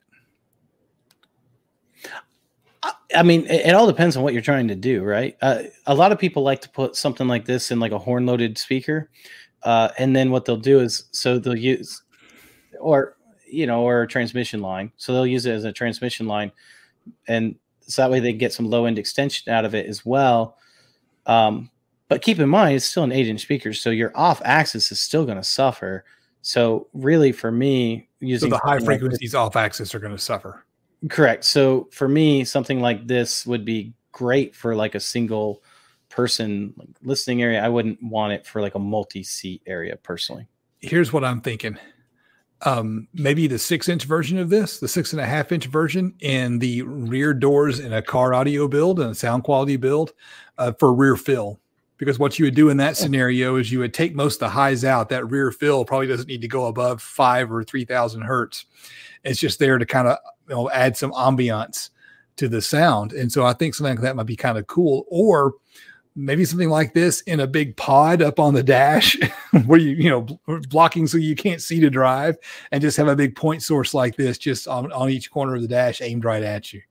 [3.15, 5.35] I- mean, it, it all depends on what you're trying to do, right?
[5.41, 8.25] Uh, a lot of people like to put something like this in like a horn
[8.25, 9.09] loaded speaker.
[9.63, 12.03] Uh, and then what they'll do is so they'll use,
[12.79, 14.91] or, you know, or a transmission line.
[14.97, 16.51] So they'll use it as a transmission line.
[17.27, 20.57] And so that way they get some low end extension out of it as well.
[21.25, 21.69] Um,
[22.09, 23.73] but keep in mind, it's still an eight inch speaker.
[23.73, 26.05] So your off axis is still going to suffer.
[26.41, 29.99] So really for me, So using the high something like this- frequencies off axis are
[29.99, 30.64] going to suffer.
[31.09, 31.43] Correct.
[31.43, 35.61] So for me, something like this would be great for like a single
[36.09, 37.63] person listening area.
[37.63, 40.47] I wouldn't want it for like a multi-seat area personally.
[40.81, 41.77] here's what I'm thinking.
[42.61, 46.15] Um, maybe the six inch version of this, the six and a half inch version,
[46.23, 50.13] and the rear doors in a car audio build and a sound quality build
[50.57, 51.59] uh, for rear fill.
[51.97, 54.49] Because what you would do in that scenario is you would take most of the
[54.49, 55.07] highs out.
[55.09, 58.65] That rear fill probably doesn't need to go above five or three thousand hertz.
[59.25, 61.89] It's just there to kind of you know add some ambiance
[62.37, 63.13] to the sound.
[63.13, 65.05] And so I think something like that might be kind of cool.
[65.09, 65.53] Or
[66.15, 69.17] maybe something like this in a big pod up on the dash
[69.65, 72.37] where you you know bl- blocking so you can't see to drive
[72.71, 75.61] and just have a big point source like this just on, on each corner of
[75.61, 76.81] the dash aimed right at you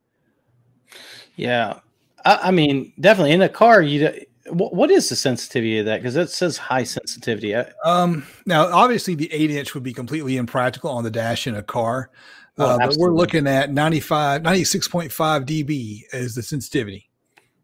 [1.37, 1.81] Yeah.
[2.25, 4.11] I, I mean, definitely in a car, you
[4.45, 6.01] d- wh- what is the sensitivity of that?
[6.01, 7.55] Because it says high sensitivity.
[7.85, 11.63] Um now obviously the eight inch would be completely impractical on the dash in a
[11.63, 12.11] car
[12.57, 17.11] Well, uh, but we're looking at 95 96.5 db as the sensitivity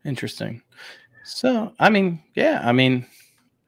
[0.04, 0.62] interesting.
[1.24, 3.06] So, I mean, yeah, I mean,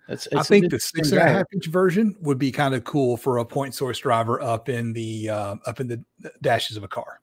[0.08, 2.82] it's, it's i think the six and a half inch version would be kind of
[2.82, 6.02] cool for a point source driver up in the uh, up in the
[6.40, 7.20] dashes of a car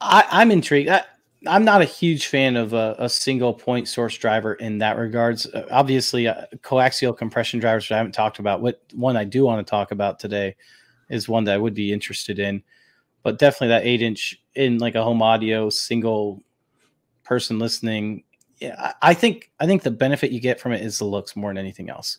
[0.00, 0.88] I, I'm intrigued.
[0.88, 1.04] I,
[1.46, 5.46] I'm not a huge fan of a, a single point source driver in that regards.
[5.46, 8.60] Uh, obviously, uh, coaxial compression drivers that I haven't talked about.
[8.60, 10.56] What one I do want to talk about today
[11.08, 12.62] is one that I would be interested in,
[13.22, 16.42] but definitely that eight inch in like a home audio single
[17.24, 18.24] person listening.
[18.58, 21.36] Yeah, I, I think I think the benefit you get from it is the looks
[21.36, 22.18] more than anything else.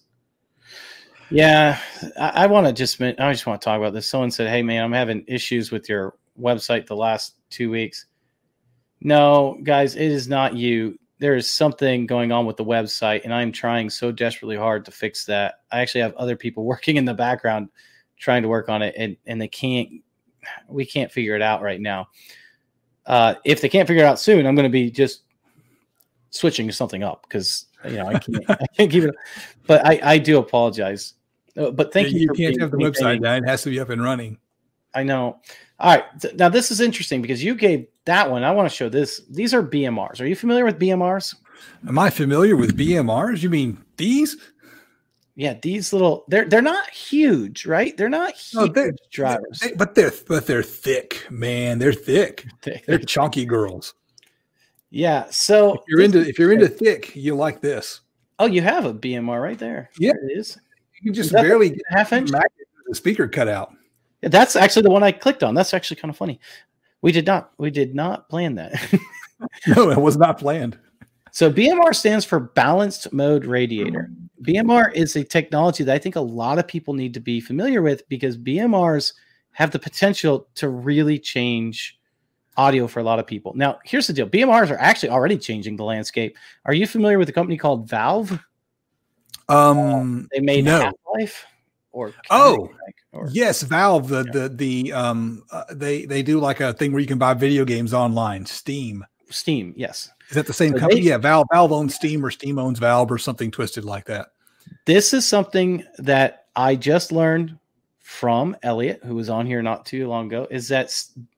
[1.29, 1.79] Yeah,
[2.19, 4.10] I, I want to just I just want to talk about this.
[4.10, 8.07] Someone said, "Hey, man, I'm having issues with your website the last two weeks."
[9.01, 10.97] No, guys, it is not you.
[11.19, 14.91] There is something going on with the website, and I'm trying so desperately hard to
[14.91, 15.55] fix that.
[15.71, 17.69] I actually have other people working in the background
[18.17, 19.89] trying to work on it, and and they can't.
[20.67, 22.07] We can't figure it out right now.
[23.05, 25.23] Uh, if they can't figure it out soon, I'm going to be just
[26.31, 28.43] switching something up because you know I can't.
[28.49, 29.15] I can't keep it.
[29.67, 31.13] But I I do apologize.
[31.57, 32.21] Uh, But thank Yeah, you.
[32.21, 34.37] you can't have the website down it has to be up and running
[34.93, 35.39] I know.
[35.79, 36.03] All right.
[36.19, 38.43] th- Now this is interesting because you gave that one.
[38.43, 39.21] I want to show this.
[39.29, 40.19] These are BMRs.
[40.21, 41.35] Are you familiar with BMRs?
[41.87, 43.41] Am I familiar with BMRs?
[43.43, 44.37] You mean these?
[45.35, 47.95] Yeah, these little they're they're not huge, right?
[47.95, 49.59] They're not No, huge they're- drivers.
[49.59, 51.79] They- but they're but they're thick, man.
[51.79, 52.45] They're thick.
[52.63, 53.93] They- They're chunky girls.
[54.89, 55.25] yeah.
[55.29, 58.01] So If you're into if you're into thick, you like this.
[58.39, 59.89] oh, you have a BMR right there.
[59.97, 60.13] Yeah.
[60.13, 60.57] There it is.
[60.95, 62.29] You can just barely get a half inch.
[62.31, 63.73] the speaker cut out.
[64.21, 65.55] Yeah, That's actually the one I clicked on.
[65.55, 66.39] That's actually kind of funny.
[67.01, 68.73] We did not we did not plan that.
[69.67, 70.77] no, it was not planned.
[71.31, 74.11] So BMR stands for balanced mode radiator.
[74.43, 77.81] BMR is a technology that I think a lot of people need to be familiar
[77.81, 79.13] with because BMRs
[79.51, 81.97] have the potential to really change
[82.57, 83.53] audio for a lot of people.
[83.55, 84.27] Now, here's the deal.
[84.27, 86.37] BMRs are actually already changing the landscape.
[86.65, 88.37] Are you familiar with a company called Valve?
[89.47, 90.79] Um, They made no.
[90.79, 91.45] Half-Life
[91.91, 92.69] or Oh,
[93.13, 94.08] or, yes, Valve.
[94.08, 94.32] The Yeah.
[94.32, 97.65] the the um uh, they they do like a thing where you can buy video
[97.65, 98.45] games online.
[98.45, 100.10] Steam Steam, yes.
[100.30, 101.02] is that the same So company?
[101.02, 104.28] they- yeah, Valve Valve owns Steam or Steam owns Valve or something twisted like that.
[104.86, 107.58] This is something that I just learned
[108.00, 110.93] from Elliot, who was on here not too long ago, is that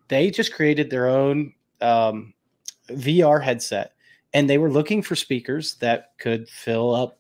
[0.07, 2.33] they just created their own um,
[2.89, 3.93] VR headset
[4.33, 7.19] and they were looking for speakers that could fill up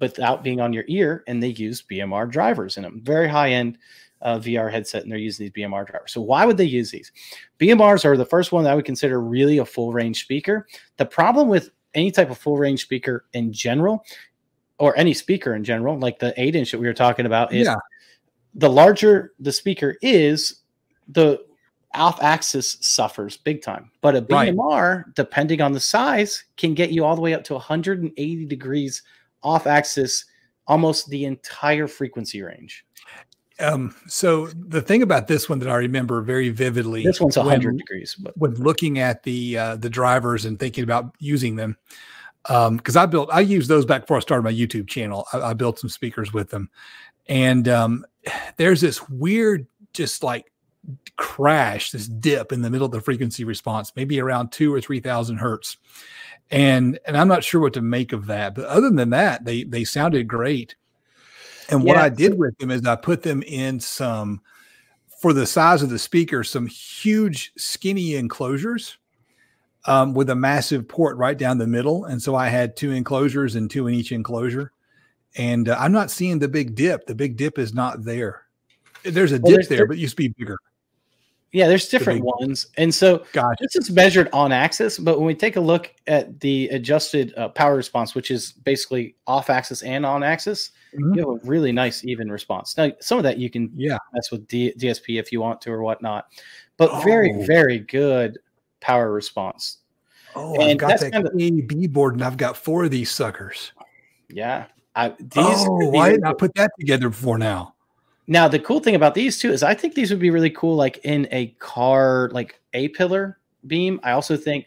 [0.00, 1.24] without being on your ear.
[1.26, 3.78] And they use BMR drivers in them, very high end
[4.22, 5.02] uh, VR headset.
[5.02, 6.12] And they're using these BMR drivers.
[6.12, 7.12] So, why would they use these?
[7.58, 10.66] BMRs are the first one that I would consider really a full range speaker.
[10.96, 14.04] The problem with any type of full range speaker in general
[14.78, 17.66] or any speaker in general, like the eight inch that we were talking about, is
[17.66, 17.76] Yeah.
[18.54, 20.60] the larger the speaker is,
[21.08, 21.44] the
[21.94, 23.90] off axis suffers big time.
[24.00, 24.54] But a Right.
[24.54, 29.02] BMR, depending on the size, can get you all the way up to 180 degrees
[29.42, 30.24] off axis,
[30.66, 32.84] almost the entire frequency range.
[33.58, 37.66] Um, so the thing about this one that I remember very vividly, This one's 100
[37.70, 41.76] when- degrees, but when looking at the uh, the drivers and thinking about using them
[42.48, 45.50] um because i built i used those back before i started my youtube channel i,
[45.50, 46.70] I built some speakers with them
[47.28, 48.02] and um
[48.56, 50.50] there's this weird just like
[51.16, 54.98] crash this dip in the middle of the frequency response maybe around two or three
[55.00, 55.76] thousand hertz
[56.50, 59.62] and and i'm not sure what to make of that but other than that they
[59.64, 60.74] they sounded great
[61.68, 64.40] and what Yeah, i did with them is i put them in some
[65.20, 68.96] for the size of the speaker some huge skinny enclosures
[69.86, 72.04] um, with a massive port right down the middle.
[72.04, 74.72] And so I had two enclosures and two in each enclosure.
[75.36, 77.06] And uh, I'm not seeing the big dip.
[77.06, 78.42] The big dip is not there.
[79.04, 80.58] There's a Well, dip there's- there, but it used to be bigger.
[81.52, 82.66] Yeah, there's different ones.
[82.76, 83.56] And so Gotcha.
[83.60, 87.48] this is measured on axis, but when we take a look at the adjusted uh,
[87.48, 91.16] power response, which is basically off axis and on axis, Mhm.
[91.16, 92.76] you have a really nice even response.
[92.76, 93.98] Now, some of that you can Yeah.
[94.12, 96.26] mess with D- DSP if you want to or whatnot,
[96.76, 97.44] but very, Oh.
[97.46, 98.38] very good
[98.80, 99.78] power response.
[100.36, 103.10] Oh, I've And got that's that kinda- KB board and I've got four of these
[103.10, 103.72] suckers.
[104.28, 104.66] Yeah.
[104.94, 107.74] I, these oh, why didn't I put that together before now?
[108.30, 110.76] Now, the cool thing about these too is I think these would be really cool,
[110.76, 113.98] like in a car, like a pillar beam.
[114.04, 114.66] I also think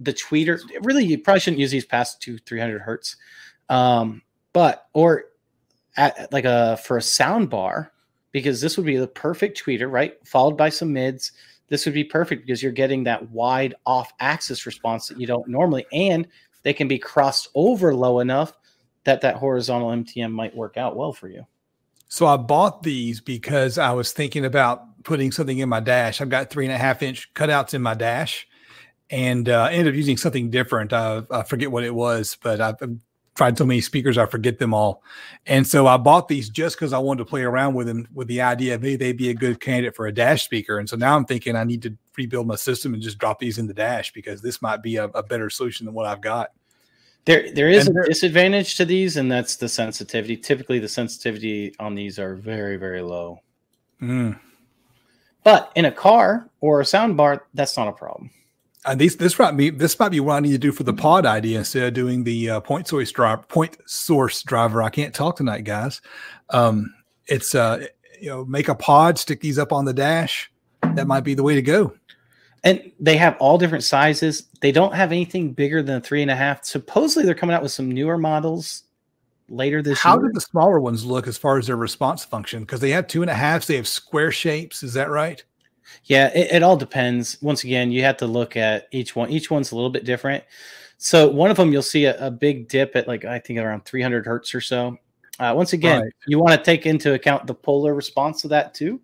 [0.00, 3.14] the tweeter, really, you probably shouldn't use these past two, 300 hertz.
[3.68, 4.20] Um,
[4.52, 5.26] but, or
[5.96, 7.92] at like a, for a sound bar,
[8.32, 10.16] because this would be the perfect tweeter, right?
[10.26, 11.30] Followed by some mids.
[11.68, 15.46] This would be perfect because you're getting that wide off axis response that you don't
[15.46, 16.26] normally, and
[16.64, 18.54] they can be crossed over low enough
[19.04, 21.46] that that horizontal MTM might work out well for you.
[22.08, 26.20] So I bought these because I was thinking about putting something in my dash.
[26.20, 28.46] I've got three and a half inch cutouts in my dash,
[29.10, 30.92] and uh, ended up using something different.
[30.92, 32.98] I, I forget what it was, but I've I've
[33.38, 35.02] tried so many speakers I forget them all.
[35.46, 38.26] And so I bought these just because I wanted to play around with them, with
[38.26, 40.78] the idea of maybe they'd be a good candidate for a dash speaker.
[40.78, 43.58] And so now I'm thinking I need to rebuild my system and just drop these
[43.58, 46.50] in the dash because this might be a, a better solution than what I've got.
[47.28, 50.34] There, there is And a there- disadvantage to these, and that's the sensitivity.
[50.34, 53.42] Typically, the sensitivity on these are very, very low.
[54.00, 54.40] Mm.
[55.44, 58.30] But in a car or a sound bar, that's not a problem.
[58.86, 60.94] And these this might be this might be what I need to do for the
[60.94, 63.42] pod idea instead of doing the uh, point source driver.
[63.42, 64.82] Point source driver.
[64.82, 66.00] I can't talk tonight, guys.
[66.48, 66.94] Um,
[67.26, 67.84] it's uh,
[68.18, 70.50] you know, make a pod, stick these up on the dash.
[70.94, 71.92] That might be the way to go.
[72.64, 74.44] And they have all different sizes.
[74.60, 76.64] They don't have anything bigger than three and a half.
[76.64, 78.82] Supposedly, they're coming out with some newer models
[79.48, 80.20] later this How year.
[80.20, 82.60] How did the smaller ones look as far as their response function?
[82.60, 83.66] Because they have two and a halves.
[83.66, 84.82] They have square shapes.
[84.82, 85.42] Is that right?
[86.04, 87.40] Yeah, it, it all depends.
[87.40, 89.30] Once again, you have to look at each one.
[89.30, 90.44] Each one's a little bit different.
[90.98, 93.84] So one of them, you'll see a, a big dip at like I think around
[93.84, 94.98] 300 hertz or so.
[95.38, 96.12] Uh, once again, Right.
[96.26, 99.00] you want to take into account the polar response to that too.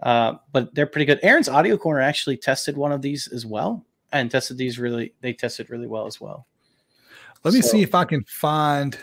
[0.00, 1.20] Uh, but they're pretty good.
[1.22, 5.14] Erin's Audio Corner actually tested one of these as well, and tested these really.
[5.20, 6.46] They tested really well as well.
[7.44, 8.98] Let me see if I can find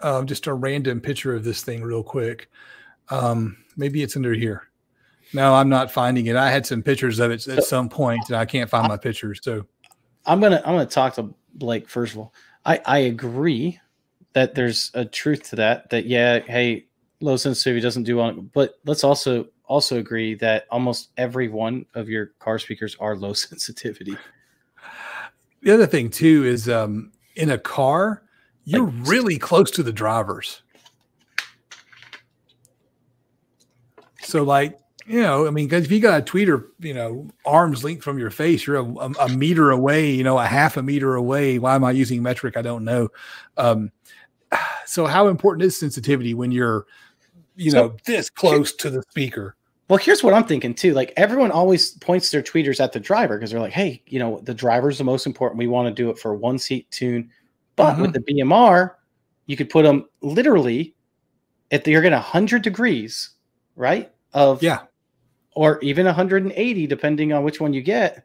[0.00, 2.48] um, just a random picture of this thing real quick.
[3.08, 4.68] Um, maybe it's under here.
[5.32, 6.36] No, I'm not finding it.
[6.36, 9.40] I had some pictures of it at some point, and I can't find my pictures.
[9.42, 9.66] So
[10.26, 12.34] I'm gonna I'm gonna talk to Blake first of all.
[12.64, 13.78] I I agree
[14.32, 15.90] that there's a truth to that.
[15.90, 16.86] That yeah, hey,
[17.20, 22.08] low sensitivity doesn't do on, but let's also also agree that almost every one of
[22.08, 24.16] your car speakers are low sensitivity.
[25.62, 28.22] The other thing too is um, in a car,
[28.64, 30.62] you're Like- really close to the drivers.
[34.22, 37.82] So, like, you know, I mean, because if you got a tweeter, you know, arms
[37.82, 40.82] length from your face, you're a, a, a meter away, you know, a half a
[40.82, 41.58] meter away.
[41.58, 42.56] Why am I using metric?
[42.56, 43.08] I don't know.
[43.56, 43.90] Um,
[44.86, 46.86] so, how important is sensitivity when you're,
[47.56, 49.56] you So- know, this close to the speaker?
[49.90, 50.94] Well, here's what I'm thinking too.
[50.94, 54.40] Like everyone always points their tweeters at the driver because they're like, "Hey, you know,
[54.44, 55.58] the driver's the most important.
[55.58, 57.28] We want to do it for one seat tune."
[57.74, 58.22] But with mm-hmm.
[58.24, 58.92] the BMR,
[59.46, 60.94] you could put them literally
[61.72, 63.30] if you're getting 100 degrees,
[63.74, 64.12] right?
[64.32, 64.82] Of Yeah.
[65.56, 68.24] or even 180 depending on which one you get.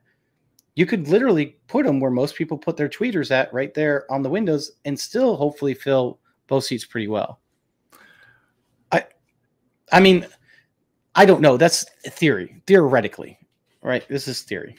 [0.75, 4.21] You could literally put them where most people put their tweeters at right there on
[4.21, 7.39] the windows and still hopefully fill both seats pretty well.
[8.91, 9.05] I
[9.91, 10.27] I mean,
[11.15, 11.57] I don't know.
[11.57, 13.39] That's theory, theoretically,
[13.81, 14.07] right?
[14.07, 14.75] This is theory.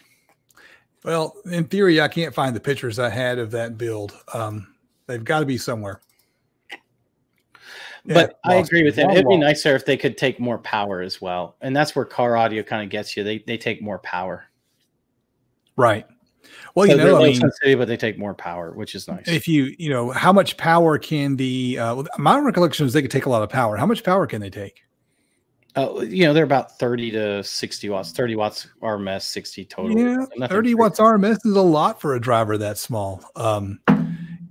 [1.05, 4.13] Well, in theory, I can't find the pictures I had of that build.
[4.35, 4.75] Um,
[5.07, 6.01] they've got to be somewhere.
[8.05, 9.11] But Yeah, I agree with him.
[9.11, 11.57] It'd be nicer if they could take more power as well.
[11.61, 13.25] And that's where car audio kind of gets you.
[13.25, 14.45] They they take more power.
[15.77, 16.07] Right.
[16.75, 19.09] Well, you So they're know, I mean, sensitivity, but they take more power, which is
[19.09, 19.27] nice.
[19.27, 23.11] if you, you know, how much power can the, uh, my recollection is they could
[23.11, 23.77] take a lot of power.
[23.77, 24.83] How much power can they take?
[25.77, 29.99] Uh, you know, they're about 30 to 60 watts, 30 watts RMS, 60 total.
[29.99, 33.23] Yeah, Nothing 30 watts RMS is a lot for a driver that small.
[33.37, 33.79] Um,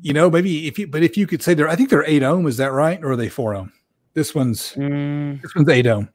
[0.02, 2.22] you know, maybe if you, but if you could say they're, I think they're eight
[2.22, 3.04] ohm, is that right?
[3.04, 3.74] Or are they four ohm?
[4.14, 6.10] This one's, Mm, this one's eight ohm.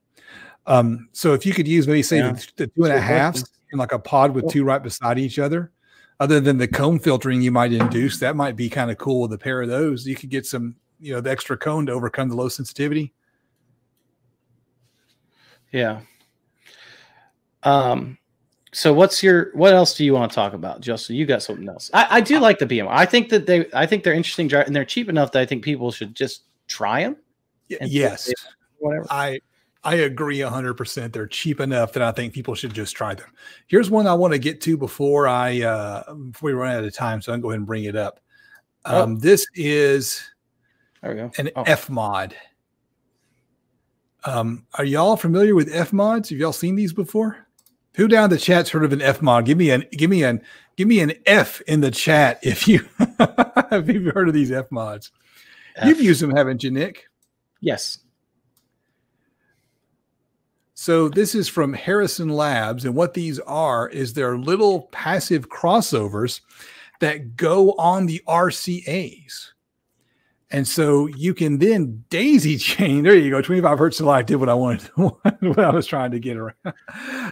[0.66, 2.32] Um, so if you could use maybe say Yeah.
[2.32, 3.34] the, the two and a
[3.72, 5.72] in like a pod with two right beside each other,
[6.20, 9.32] other than the cone filtering you might induce, that might be kind of cool with
[9.32, 10.06] a pair of those.
[10.06, 13.12] You could get some, you know, the extra cone to overcome the low sensitivity.
[15.72, 16.00] Yeah.
[17.62, 18.18] Um,
[18.72, 21.16] so what's your what else do you want to talk about, Justin?
[21.16, 21.90] You got something else.
[21.92, 22.88] I, I do like the BMR.
[22.90, 25.64] I think that they I think they're interesting and they're cheap enough that I think
[25.64, 27.16] people should just try them.
[27.68, 28.32] Yes.
[28.78, 29.06] Whatever.
[29.10, 29.40] I
[29.82, 31.12] I agree 100%.
[31.12, 33.28] They're cheap enough that I think people should just try them.
[33.66, 36.94] Here's one I want to get to before I uh before we run out of
[36.94, 38.20] time, so I can go ahead and bring it up.
[38.84, 39.02] Oh.
[39.02, 40.22] Um, this is
[41.02, 41.30] There we go.
[41.38, 41.62] an Oh.
[41.62, 42.34] F mod.
[44.24, 46.30] Um, are y'all familiar with F mods?
[46.30, 47.46] Have y'all seen these before?
[47.94, 49.46] Who down in the chat's heard of an F mod?
[49.46, 50.42] Give me an give me an
[50.76, 54.70] give me an F in the chat if you if you've heard of these F
[54.70, 55.10] mods.
[55.84, 57.06] You've used them, haven't you, Nick?
[57.60, 57.98] yes.
[60.74, 66.40] So this is from Harrison Labs, and what these are is they're little passive crossovers
[67.00, 69.52] that go on the RCA's.
[70.52, 73.04] And so you can then daisy chain.
[73.04, 73.40] There you go.
[73.40, 76.74] 25 hertz to light did what I wanted, what I was trying to get around.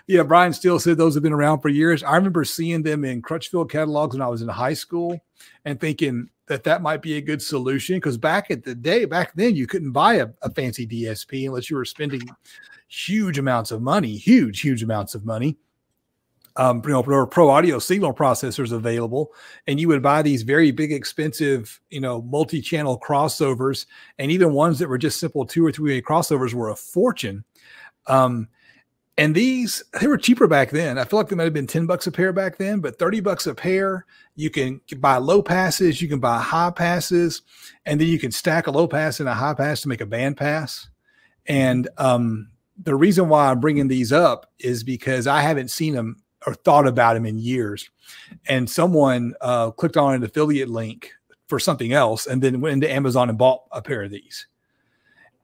[0.06, 2.02] yeah, Brian Steele said those have been around for years.
[2.02, 5.18] I remember seeing them in Crutchfield catalogs when I was in high school
[5.64, 9.34] and thinking that that might be a good solution because back at the day, back
[9.34, 12.22] then, you couldn't buy a, a fancy DSP unless you were spending
[12.88, 15.56] huge amounts of money, huge, huge amounts of money.
[16.58, 19.32] Um, you know, there were pro audio signal processors available,
[19.68, 23.86] and you would buy these very big, expensive, you know, multi-channel crossovers,
[24.18, 27.44] and even ones that were just simple two or three way crossovers were a fortune.
[28.08, 28.48] Um,
[29.16, 30.96] and these they were cheaper back then.
[30.96, 33.20] I feel like they might have been 10 bucks a pair back then, but 30
[33.20, 34.06] bucks a pair.
[34.36, 37.42] You can buy low passes, you can buy high passes,
[37.84, 40.06] and then you can stack a low pass and a high pass to make a
[40.06, 40.88] band pass.
[41.46, 42.50] And um,
[42.80, 46.86] the reason why I'm bringing these up is because I haven't seen them or thought
[46.86, 47.88] about them in years.
[48.46, 51.12] And someone uh, clicked on an affiliate link
[51.48, 54.46] for something else and then went into Amazon and bought a pair of these.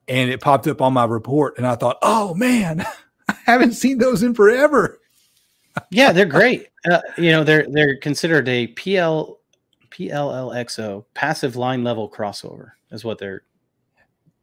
[0.07, 1.57] And it popped up on my report.
[1.57, 2.84] And I thought, oh man,
[3.28, 5.01] I haven't seen those in forever.
[5.90, 6.68] Yeah, they're great.
[6.88, 9.40] Uh, you know, they're they're considered a PL
[9.90, 13.42] PLLXO passive line level crossover is what they're.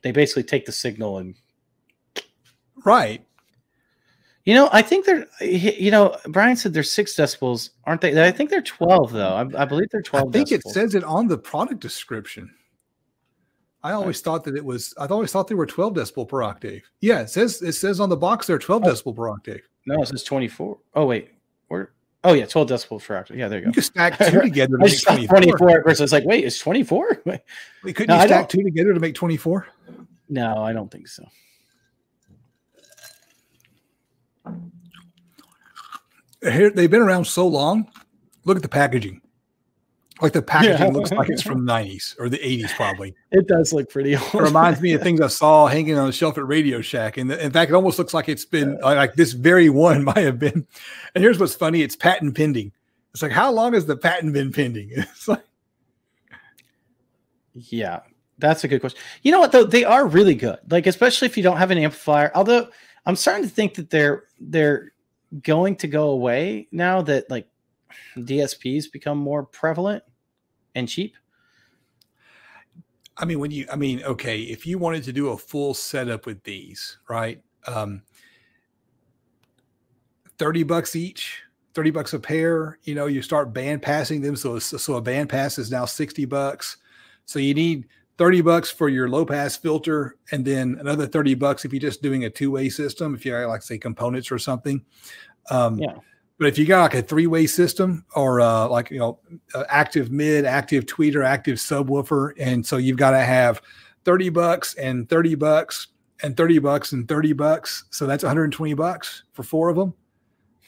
[0.02, 1.36] They basically take the signal and
[2.84, 3.26] Right.
[4.46, 8.24] You know I think they're you know Brian said they're six decibels aren't they?
[8.26, 9.34] I think they're twelve though.
[9.36, 10.30] I, I believe they're twelve.
[10.30, 10.34] I twelve.
[10.34, 12.54] think it says it on the product description.
[13.84, 16.84] I always thought that it was, I always thought they were 12 decibel per octave.
[17.00, 18.88] Yeah, it says, it says on the box they're 12 Oh.
[18.92, 19.62] decibel per octave.
[19.88, 20.78] no, it says twenty four.
[20.94, 21.30] Oh wait,
[21.68, 21.94] where?
[22.24, 23.38] Oh yeah, twelve decibel per octave.
[23.38, 23.70] Yeah, there you go.
[23.70, 25.28] You could stack two together to make 24.
[25.42, 26.00] 24 at first.
[26.02, 27.22] I was like, wait, it's 24?
[27.26, 27.42] Wait,
[27.84, 29.68] couldn't No, you stack two together to make 24?
[30.30, 31.24] No, I don't think so.
[36.42, 37.90] Here, they've been around so long.
[38.46, 39.22] Look at the packaging.
[40.22, 40.88] Like the packaging Yeah.
[40.94, 43.16] looks like it's from the 90s or the 80s, probably.
[43.32, 44.34] It does look pretty old.
[44.36, 47.18] It reminds me of things I saw hanging on the shelf at Radio Shack.
[47.18, 50.38] And in fact, it almost looks like it's been like this very one might have
[50.40, 50.66] been.
[51.16, 52.72] And here's what's funny it's patent pending.
[53.14, 54.90] It's like, how long has the patent been pending?
[54.92, 55.44] It's like,
[57.54, 58.00] yeah,
[58.38, 59.00] that's a good question.
[59.24, 59.66] You know what though?
[59.66, 60.58] They are really good.
[60.70, 62.32] Like especially if you don't have an amplifier.
[62.36, 62.70] Although
[63.06, 64.91] I'm starting to think that they're they're
[65.44, 67.48] going to go away now that like
[68.18, 70.04] DSPs become more prevalent
[70.76, 71.16] and cheap.
[73.18, 76.26] I mean, when you, I mean, okay, if you wanted to do a full setup
[76.26, 77.42] with these, right?
[77.68, 78.02] Um,
[80.40, 81.44] 30 bucks each,
[81.76, 84.36] 30 bucks a pair, you know, you start band passing them.
[84.36, 86.78] So, so a band pass is now 60 bucks.
[87.26, 87.88] So you need
[88.22, 92.04] 30 bucks for your low pass filter and then another 30 bucks if you're just
[92.04, 94.86] doing a two-way system, if you like say components or something.
[95.50, 95.96] Um, Yeah.
[96.38, 99.18] but if you got like a three-way system or uh, like you know
[99.56, 103.60] uh, active mid, active tweeter, active subwoofer, and so you've got to have
[104.06, 105.88] 30 bucks and 30 bucks
[106.22, 107.86] and 30 bucks and 30 bucks.
[107.90, 109.96] So that's 120 bucks for four of them.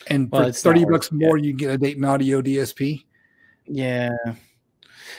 [0.08, 3.06] And Well, for 30 bucks more, you can get a Dayton Audio DSP.
[3.68, 4.10] Yeah.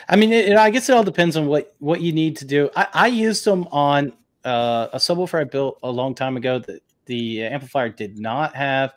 [0.08, 2.44] I mean, it, it- I guess it all depends on what what you need to
[2.44, 2.70] do.
[2.76, 4.12] I, I used them on
[4.44, 6.58] uh, a subwoofer I built a long time ago.
[6.58, 8.92] that the amplifier did not have.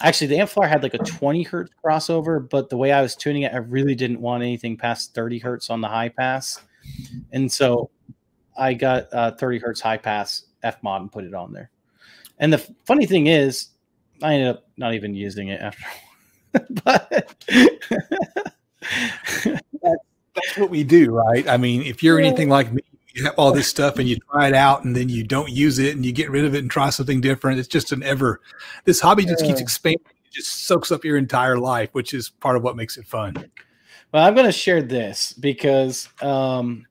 [0.00, 3.42] Actually, the amplifier had like a 20 hertz crossover, but the way I was tuning
[3.42, 6.60] it, I really didn't want anything past 30 hertz on the high pass,
[7.32, 7.90] and so
[8.58, 11.70] I got uh, 30 hertz high pass F mod and put it on there.
[12.38, 13.68] And the funny thing is,
[14.22, 15.84] I ended up not even using it after.
[16.84, 17.34] but
[20.46, 21.46] That's what we do, right?
[21.48, 22.82] I mean, if you're anything like me,
[23.14, 25.78] you have all this stuff and you try it out and then you don't use
[25.78, 27.58] it and you get rid of it and try something different.
[27.58, 28.40] It's just an ever,
[28.84, 30.00] this hobby just keeps expanding.
[30.26, 33.34] It just soaks up your entire life, which is part of what makes it fun.
[34.12, 36.86] Well, I'm going to share this because um,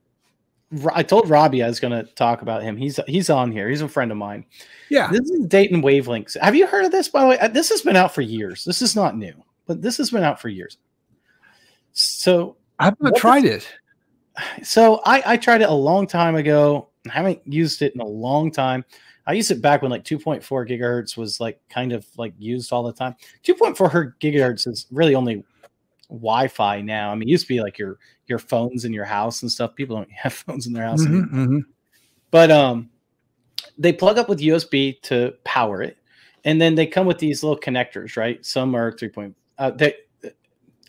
[0.94, 2.76] I told Robbie I was going to talk about him.
[2.76, 3.68] He's he's on here.
[3.70, 4.44] He's a friend of mine.
[4.90, 5.10] Yeah.
[5.10, 6.38] This is Dayton Wavelengths.
[6.40, 7.08] Have you heard of this?
[7.08, 8.64] By the way, Uh, this has been out for years.
[8.64, 9.34] This is not new,
[9.66, 10.76] but this has been out for years.
[11.92, 13.68] So, I haven't What tried it.
[14.62, 16.88] so I, I tried it a long time ago.
[17.08, 18.84] I haven't used it in a long time.
[19.26, 22.82] I used it back when like 2.4 gigahertz was like kind of like used all
[22.82, 23.14] the time.
[23.44, 25.44] 2.4 gigahertz is really only
[26.08, 27.10] Wi-Fi now.
[27.10, 29.74] I mean, it used to be like your your phones in your house and stuff.
[29.74, 31.26] People don't have phones in their house, anymore.
[31.26, 31.60] Mhm, mhm.
[32.30, 32.88] but um,
[33.76, 35.98] they plug up with USB to power it,
[36.44, 38.44] and then they come with these little connectors, right?
[38.46, 39.08] Some are 3.
[39.10, 39.94] Point, uh, they,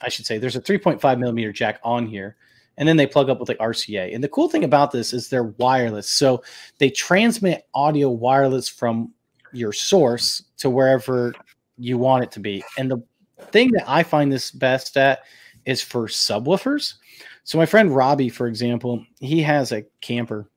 [0.01, 2.35] I should say, there's a 3.5 millimeter jack on here,
[2.77, 4.13] and then they plug up with like RCA.
[4.13, 6.43] And the cool thing about this is they're wireless, so
[6.77, 9.13] they transmit audio wireless from
[9.51, 11.33] your source to wherever
[11.77, 12.63] you want it to be.
[12.77, 13.03] And the
[13.51, 15.19] thing that I find this best at
[15.65, 16.95] is for subwoofers.
[17.43, 20.49] So my friend Robbie, for example, he has a camper,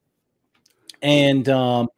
[1.01, 1.89] and um,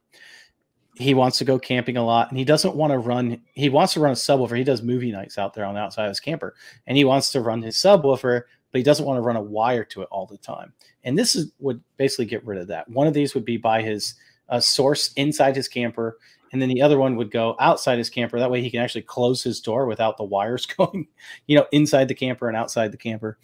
[0.97, 3.41] he wants to go camping a lot, and he doesn't want to run.
[3.55, 4.57] He wants to run a subwoofer.
[4.57, 6.55] He does movie nights out there on the outside of his camper,
[6.87, 9.85] and he wants to run his subwoofer, but he doesn't want to run a wire
[9.85, 10.73] to it all the time.
[11.03, 12.89] And this is would basically get rid of that.
[12.89, 14.15] One of these would be by his
[14.49, 16.19] uh, source inside his camper,
[16.53, 18.39] and then the other one would go outside his camper.
[18.39, 21.09] That way, he can actually close his door without the wires going,
[21.49, 23.39] you know, inside the camper and outside the camper.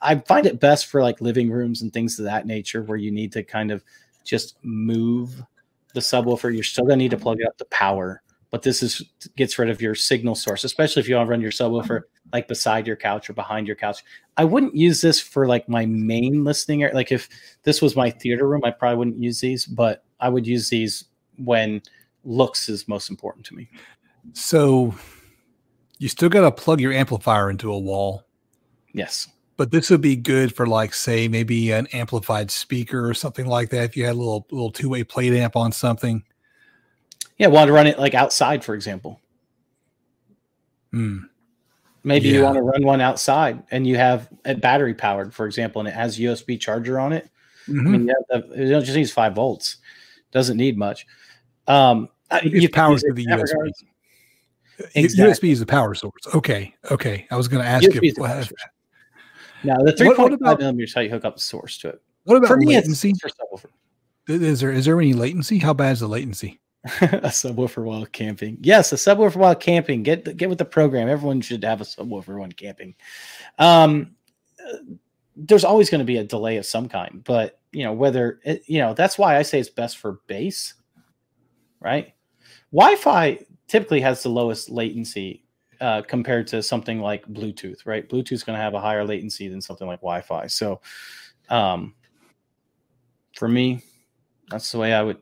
[0.00, 3.10] I find it best for like living rooms and things of that nature, where you
[3.10, 3.82] need to kind of
[4.24, 5.42] just move
[5.96, 6.54] the subwoofer.
[6.54, 9.02] You're still gonna need to plug it up to power, but this is
[9.36, 12.46] gets rid of your signal source, especially if you want to run your subwoofer like
[12.46, 14.04] beside your couch or behind your couch.
[14.36, 16.94] I wouldn't use this for like my main listening area.
[16.94, 17.28] Like if
[17.64, 21.04] this was my theater room, I probably wouldn't use these, but I would use these
[21.38, 21.82] when
[22.24, 23.68] looks is most important to me.
[24.32, 24.94] So
[25.98, 28.26] you still got to plug your amplifier into a wall,
[28.92, 29.28] Yes.
[29.56, 33.70] But this would be good for like say maybe an amplified speaker or something like
[33.70, 33.84] that.
[33.84, 36.22] If you had a little little two way plate amp on something.
[37.38, 39.20] Yeah, want to run it like outside, for example.
[40.92, 41.18] Hmm.
[42.04, 45.80] Maybe you want to run one outside and you have it battery powered, for example,
[45.80, 47.28] and it has USB charger on it.
[47.68, 47.86] I Mhm.
[47.90, 49.78] mean, you have the, it just needs five volts.
[50.30, 51.04] Doesn't need much.
[51.66, 53.52] Um, uh, It you power through the USB.
[53.52, 53.72] regard.
[54.94, 55.48] Exactly.
[55.48, 56.12] USB is a power source.
[56.32, 56.74] Okay.
[56.92, 57.26] Okay.
[57.30, 58.08] I was going to ask USB you.
[58.10, 58.60] is the What, power source.
[59.66, 62.02] Now, the what 3.5 about- millimeters how you hook up the source to it.
[62.24, 63.10] what about For me, latency?
[63.10, 63.70] it's for subwoofer.
[64.28, 65.58] Is there is there any latency?
[65.58, 66.60] How bad is the latency?
[66.84, 68.58] a subwoofer while camping.
[68.60, 70.02] Yes, a subwoofer while camping.
[70.02, 71.08] Get get with the program.
[71.08, 72.94] Everyone should have a subwoofer when camping.
[73.58, 74.14] Um,
[75.36, 78.62] there's always going to be a delay of some kind, but you know whether it,
[78.66, 80.74] you know that's why I say it's best for bass,
[81.80, 82.14] right?
[82.72, 83.38] Wi-Fi
[83.68, 85.44] typically has the lowest latency
[85.80, 88.08] uh, compared to something like Bluetooth, right?
[88.08, 90.46] Bluetooth is going to have a higher latency than something like Wi-Fi.
[90.46, 90.80] So,
[91.50, 91.94] um,
[93.34, 93.82] for me,
[94.48, 95.18] that's the way I would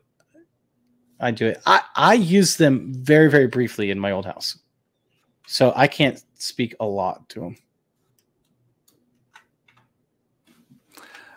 [1.20, 1.60] I do it.
[1.66, 4.58] I I use them very very briefly in my old house,
[5.46, 7.56] so I can't speak a lot to them.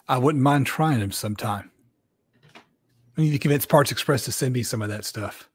[0.08, 1.72] I wouldn't mind trying them sometime.
[3.18, 5.50] I need to convince Parts Express to send me some of that stuff.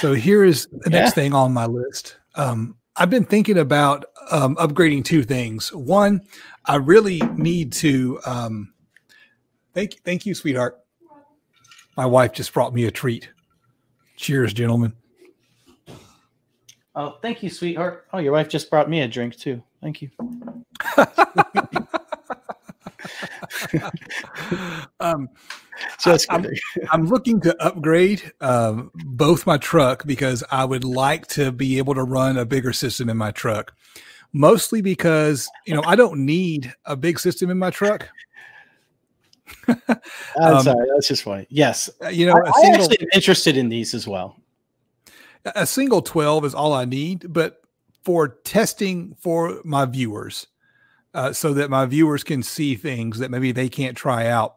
[0.00, 1.00] So here is the yeah.
[1.00, 2.16] next thing on my list.
[2.36, 5.72] Um, I've been thinking about um, upgrading two things.
[5.72, 6.22] One,
[6.64, 8.20] I really need to.
[8.24, 8.72] Um,
[9.74, 10.78] thank, thank you, sweetheart.
[11.96, 13.30] My wife just brought me a treat.
[14.16, 14.92] Cheers, gentlemen.
[16.94, 18.06] Oh, thank you, sweetheart.
[18.12, 19.62] Oh, your wife just brought me a drink too.
[19.82, 20.10] Thank you.
[25.00, 25.28] um,
[26.02, 26.46] Just I'm,
[26.90, 31.94] I'm, looking to upgrade um, both my truck because I would like to be able
[31.94, 33.74] to run a bigger system in my truck.
[34.32, 38.08] Mostly because you know I don't need a big system in my truck.
[39.68, 39.76] I'm
[40.40, 41.46] um, sorry, that's just funny.
[41.48, 44.36] Yes, uh, you know, I, I single, actually am interested in these as well.
[45.54, 47.62] A single twelve is all I need, but
[48.04, 50.48] for testing for my viewers,
[51.14, 54.56] uh, so that my viewers can see things that maybe they can't try out.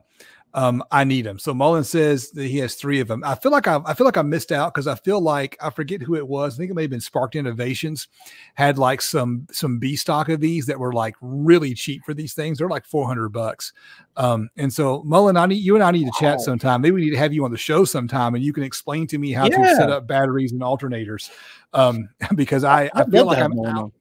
[0.54, 1.38] Um, I need them.
[1.38, 3.24] So Mullen says that he has three of them.
[3.24, 5.70] I feel like I, I feel like I missed out because I feel like I
[5.70, 6.56] forget who it was.
[6.56, 8.08] I think it may have been Sparked Innovations
[8.56, 12.34] had like some some B stock of these that were like really cheap for these
[12.34, 12.58] things.
[12.58, 13.74] They're like four hundred bucks.
[14.18, 16.82] Um, and so Mullen, I need you and I need to chat sometime.
[16.82, 19.20] Maybe we need to have you on the show sometime, and you can explain to
[19.20, 19.58] me how yeah.
[19.58, 21.30] to set up batteries and alternators.
[21.74, 23.94] Um, because I, I, I feel like I'm out,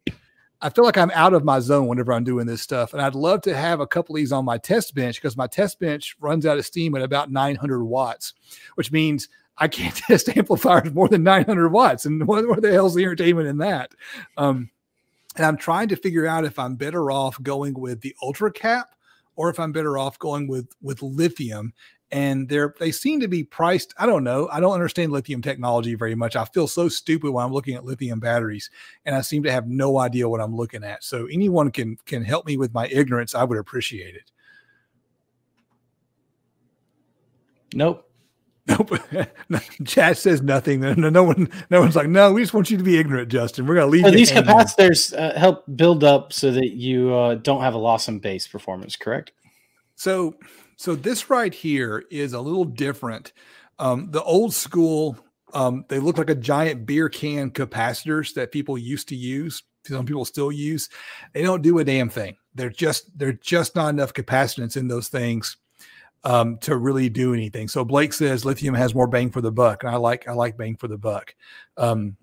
[0.60, 2.92] I feel like I'm out of my zone whenever I'm doing this stuff.
[2.92, 5.46] And I'd love to have a couple of these on my test bench because my
[5.46, 8.34] test bench runs out of steam at about 900 watts,
[8.74, 12.06] which means I can't test amplifiers more than 900 watts.
[12.06, 13.92] And what, what the hell's the entertainment in that?
[14.36, 14.70] Um,
[15.36, 18.94] and I'm trying to figure out if I'm better off going with the ultra cap
[19.36, 21.72] or if I'm better off going with with lithium
[22.10, 25.94] and they're they seem to be priced i don't know i don't understand lithium technology
[25.94, 28.70] very much i feel so stupid when i'm looking at lithium batteries
[29.04, 32.24] and i seem to have no idea what i'm looking at so anyone can can
[32.24, 34.30] help me with my ignorance i would appreciate it
[37.74, 38.04] nope
[38.68, 39.00] Nope.
[39.86, 40.80] Chat says nothing.
[40.80, 41.48] No, no one.
[41.70, 42.32] No one's like, no.
[42.32, 43.66] We just want you to be ignorant, Justin.
[43.66, 44.04] We're gonna leave.
[44.04, 48.08] So these capacitors uh, help build up so that you uh, don't have a loss
[48.08, 48.94] in bass performance.
[48.94, 49.32] Correct.
[49.94, 50.34] So
[50.78, 53.32] so this right here is a little different.
[53.80, 55.18] Um, the old school,
[55.52, 59.64] um, they look like a giant beer can capacitors that people used to use.
[59.84, 60.88] Some people still use.
[61.32, 62.36] They don't do a damn thing.
[62.54, 65.56] They're just they're just not enough capacitance in those things
[66.22, 67.66] um, to really do anything.
[67.66, 70.56] So Blake says lithium has more bang for the buck, and I like I like
[70.56, 71.34] bang for the buck.
[71.76, 72.16] Um,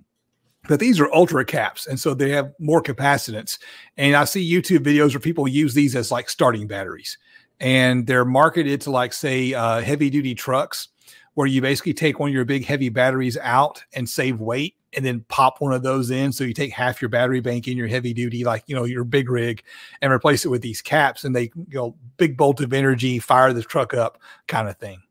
[0.68, 3.60] but these are ultra caps, and so they have more capacitance.
[3.98, 7.18] And I see YouTube videos where people use these as like starting batteries
[7.60, 10.90] and they're marketed to like say uh, heavy duty trucks
[11.36, 15.06] where you basically take one of your big heavy batteries out and save weight and
[15.06, 17.88] then pop one of those in so you take half your battery bank in your
[17.88, 19.62] heavy duty like you know your big rig
[20.02, 23.54] and replace it with these caps and they you know big bolt of energy fire
[23.54, 25.02] the truck up kind of thing.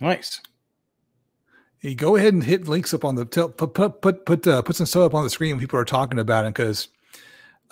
[0.00, 0.40] Nice.
[1.80, 4.76] You go ahead and hit links up on the put put put put, uh, put
[4.76, 6.88] some stuff up on the screen when people are talking about it because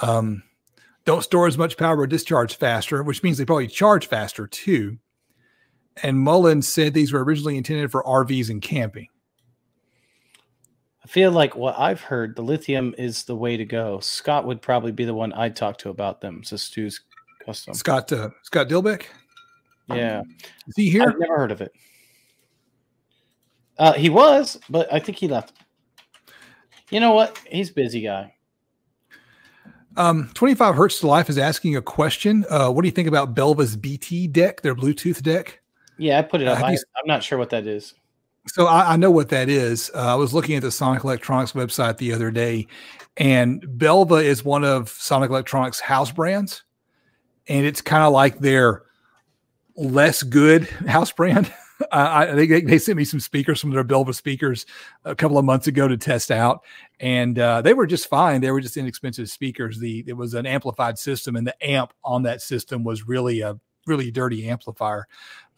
[0.00, 0.42] um
[1.04, 4.98] don't store as much power or discharge faster, which means they probably charge faster too.
[6.02, 9.08] And Mullen said these were originally intended for RVs and camping.
[11.04, 13.98] I feel like what I've heard, the lithium is the way to go.
[14.00, 16.44] Scott would probably be the one I'd talk to about them.
[16.44, 17.00] So Stu's
[17.44, 17.74] custom.
[17.74, 19.06] Scott uh, Scott Dilbeck.
[19.88, 20.22] Yeah,
[20.68, 21.02] is he here?
[21.02, 21.72] I've never heard of it.
[23.78, 25.54] Uh, he was, but I think he left.
[26.90, 27.38] You know what?
[27.50, 28.34] He's busy guy.
[29.96, 32.44] Um, 25 Hertz to Life is asking a question.
[32.48, 35.60] Uh, what do you think about Belva's BT deck, their Bluetooth deck?
[35.98, 36.60] Yeah, I put it uh, up.
[36.60, 37.94] Uh, I, am not sure what that is.
[38.48, 39.90] So I, I know what that is.
[39.94, 42.66] Uh, I was looking at the Sonic Electronix website the other day,
[43.16, 46.64] and Belva is one of Sonic Electronix house brands,
[47.48, 48.82] and it's kind of like their
[49.76, 51.52] less good house brand.
[51.90, 54.66] I, they, they sent me some speakers from their Belva speakers
[55.04, 56.62] a couple of months ago to test out,
[57.00, 58.40] and uh, they were just fine.
[58.40, 59.78] They were just inexpensive speakers.
[59.78, 63.58] The it was an amplified system, and the amp on that system was really a
[63.86, 65.08] really dirty amplifier.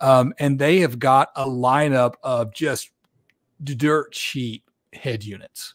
[0.01, 2.91] Um, and they have got a lineup of just
[3.63, 5.75] dirt cheap head units.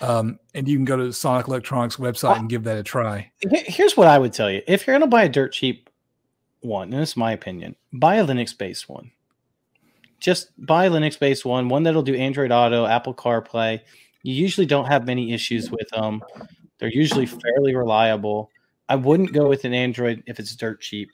[0.00, 3.30] Um, and you can go to the Sonic Electronix website and give that a try.
[3.50, 5.83] Here's what I would tell you: if you're going to buy a dirt cheap
[6.64, 9.10] one, and it's my opinion, buy a Linux based one.
[10.20, 13.80] Just buy a Linux based one, one that'll do Android Auto, Apple CarPlay.
[14.22, 16.22] You usually don't have many issues with them.
[16.78, 18.50] They're usually fairly reliable.
[18.88, 21.10] I wouldn't go with an Android if it's dirt cheap.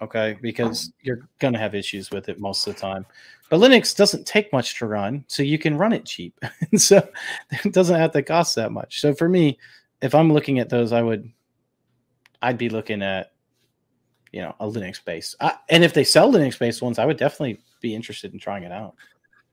[0.00, 3.06] Okay, because you're gonna have issues with it most of the time.
[3.48, 6.38] But Linux doesn't take much to run, so you can run it cheap.
[6.70, 7.06] and so
[7.50, 9.00] it doesn't have to cost that much.
[9.00, 9.58] So for me,
[10.02, 11.30] if I'm looking at those, I would
[12.42, 13.32] I'd be looking at
[14.34, 15.36] you know a Linux based.
[15.68, 18.72] And if they sell Linux based ones, I would definitely be interested in trying it
[18.72, 18.94] out.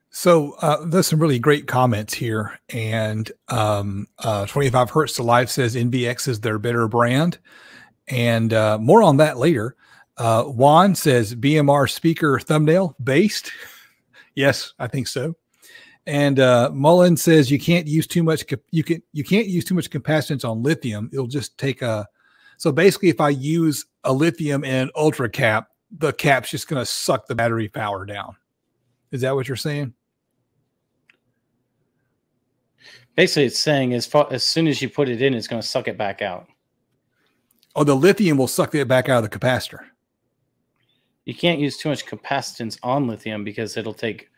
[0.10, 5.50] So uh, there's some really great comments here, and um, uh, 25 Hertz to Life
[5.50, 7.38] says NVX is their better brand,
[8.08, 9.76] and uh, more on that later.
[10.18, 13.52] Uh, Juan says BMR speaker thumbnail based.
[14.36, 15.36] yes, I think so.
[16.08, 18.44] And uh, Mullen says you can't use too much.
[18.72, 21.10] You can you can't use too much capacitance on lithium.
[21.14, 22.08] It'll just take a.
[22.62, 26.86] So basically, if I use a lithium and ultra cap, the cap's just going to
[26.86, 28.36] suck the battery power down.
[29.10, 29.96] Is that what you're saying?
[33.16, 35.68] Basically, it's saying as far as soon as you put it in, it's going to
[35.68, 36.50] suck it back out.
[37.76, 39.84] Oh, the lithium will suck it back out of the capacitor.
[41.26, 44.30] You can't use too much capacitance on lithium because it'll take.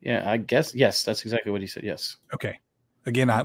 [0.00, 1.84] Yeah, I guess yes, that's exactly what he said.
[1.84, 2.16] Yes.
[2.32, 2.58] Okay.
[3.06, 3.40] Again, I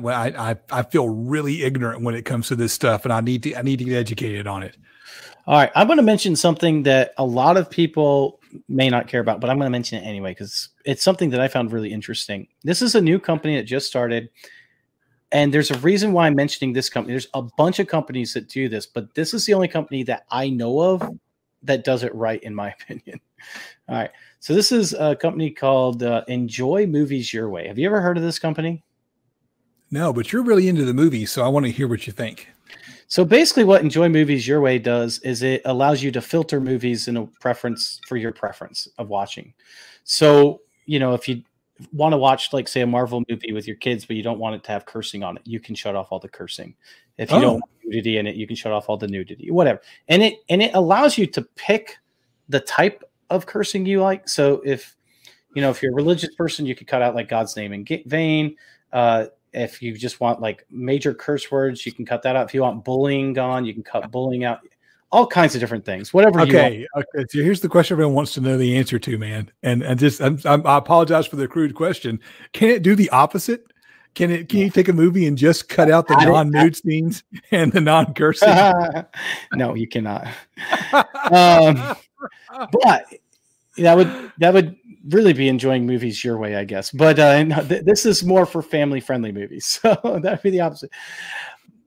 [0.52, 3.56] I I feel really ignorant when it comes to this stuff, and I need to
[3.56, 4.76] I need to get educated on it.
[5.48, 9.22] All right, I'm going to mention something that a lot of people may not care
[9.22, 11.92] about, but I'm going to mention it anyway because it's something that I found really
[11.92, 12.48] interesting.
[12.64, 14.30] This is a new company that just started.
[15.32, 17.14] And there's a reason why I'm mentioning this company.
[17.14, 20.26] There's a bunch of companies that do this, but this is the only company that
[20.30, 21.10] I know of
[21.64, 23.20] that does it right, in my opinion.
[23.88, 24.12] All right.
[24.40, 27.68] So this is a company called uh, Enjoy Movies Your Way.
[27.68, 28.84] Have you ever heard of this company?
[29.92, 32.48] No, but you're really into the movie, so I want to hear what you think.
[33.08, 37.10] So basically, what Enjoy Movies Your Way does is it allows you to filter movies
[37.10, 39.54] in a preference for your preference of watching.
[40.06, 41.44] So you know, if you
[41.92, 44.56] want to watch like say a Marvel movie with your kids, but you don't want
[44.56, 46.76] it to have cursing on it, you can shut off all the cursing.
[47.18, 47.42] If you oh.
[47.42, 49.82] don't want nudity in it, you can shut off all the nudity, whatever.
[50.08, 51.98] And it and it allows you to pick
[52.50, 54.28] the type of cursing you like.
[54.28, 54.96] So if
[55.54, 57.86] you know if you're a religious person, you could cut out like God's name in
[58.06, 58.56] vain.
[58.92, 62.48] Uh, if you just want like major curse words, you can cut that out.
[62.48, 64.62] If you want bullying gone, you can cut bullying out
[65.12, 66.14] all kinds of different things.
[66.14, 66.42] Whatever.
[66.42, 66.88] Okay.
[66.96, 67.26] Okay.
[67.30, 69.52] So here's the question everyone wants to know the answer to, man.
[69.64, 72.20] And and just I'm, I'm, i apologize for the crude question.
[72.54, 73.66] Can it do the opposite?
[74.14, 74.50] Can it?
[74.50, 78.50] Can you take a movie and just cut out the non-nude scenes and the non-cursing?
[79.54, 80.28] no, you cannot.
[81.32, 81.96] um,
[82.72, 83.06] but
[83.78, 84.76] that would that would
[85.10, 86.92] really be enjoying movies your way, I guess.
[86.92, 90.92] But uh, th- this is more for family-friendly movies, so that'd be the opposite.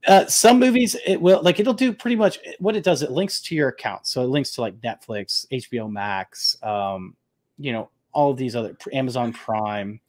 [0.07, 3.03] Uh, some movies it will like it'll do pretty much what it does.
[3.03, 7.17] It links to your account, so it links to like Netflix, HBO Max, um,
[7.59, 10.01] you know, all these other Amazon Prime,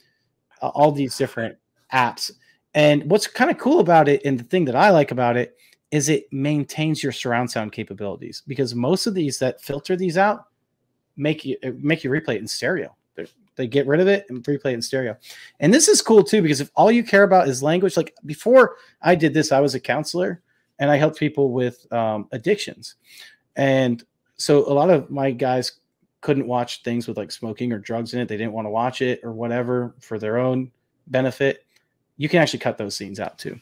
[0.62, 1.58] uh, all these different
[1.94, 2.32] apps.
[2.74, 5.56] And what's kind of cool about it, and the thing that I like about it,
[5.92, 10.48] is it maintains your surround sound capabilities because most of these that filter these out
[11.18, 12.96] make you make you replay it in stereo.
[13.56, 15.18] They get rid of it and replay it in stereo.
[15.60, 18.76] And this is cool too because if all you care about is language, like before
[19.02, 20.42] I did this, I was a counselor
[20.80, 22.96] and I helped people with um, addictions.
[23.56, 24.04] And
[24.36, 25.80] so a lot of my guys
[26.22, 28.28] couldn't watch things with like smoking or drugs in it.
[28.28, 30.72] They didn't want to watch it or whatever for their own
[31.08, 31.64] benefit.
[32.18, 33.60] You can actually cut those scenes out too.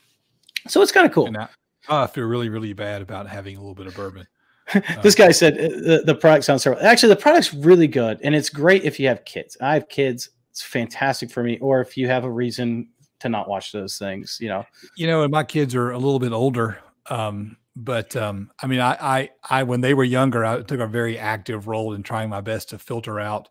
[0.67, 1.29] So it's kind of cool.
[1.37, 1.49] I,
[1.89, 4.27] I feel really, really bad about having a little bit of bourbon.
[5.03, 6.85] this guy said uh, the, the product sounds terrible.
[6.85, 9.57] Actually, the product's really good, and it's great if you have kids.
[9.61, 11.57] I have kids; it's fantastic for me.
[11.59, 12.89] Or if you have a reason
[13.19, 14.65] to not watch those things, you know.
[14.95, 16.79] You know, and my kids are a little bit older.
[17.09, 20.87] Um, but um, I mean, I, I, I, when they were younger, I took a
[20.87, 23.49] very active role in trying my best to filter out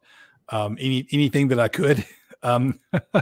[0.50, 2.04] um, any anything that I could.
[2.44, 2.80] Um,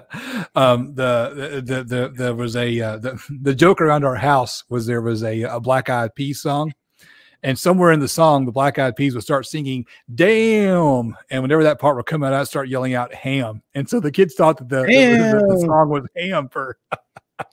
[0.54, 4.86] um, the, the, the, there was a, uh, the, the joke around our house was
[4.86, 6.72] there was a, a Black Eyed Peas song
[7.42, 11.62] and somewhere in the song, the Black Eyed Peas would start singing "Damn," and whenever
[11.62, 14.58] that part would come out, I'd start yelling out "Ham." And so the kids thought
[14.58, 16.76] that the, the, the song was "Ham" for.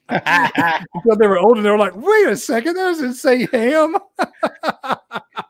[0.09, 1.61] so they were older.
[1.61, 3.95] They were like, "Wait a second, that doesn't say ham."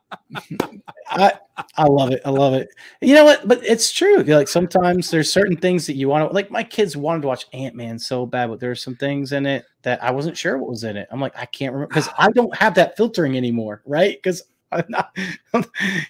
[1.10, 1.34] I,
[1.78, 2.22] I love it.
[2.26, 2.70] I love it.
[3.02, 3.48] You know what?
[3.48, 4.24] But it's true.
[4.24, 6.52] Like sometimes there's certain things that you want to like.
[6.52, 9.66] My kids wanted to watch Ant Man so bad, but there's some things in it
[9.84, 11.08] that I wasn't sure what was in it.
[11.12, 14.18] I'm like, I can't remember because I don't have that filtering anymore, right?
[14.18, 15.16] Because I'm not,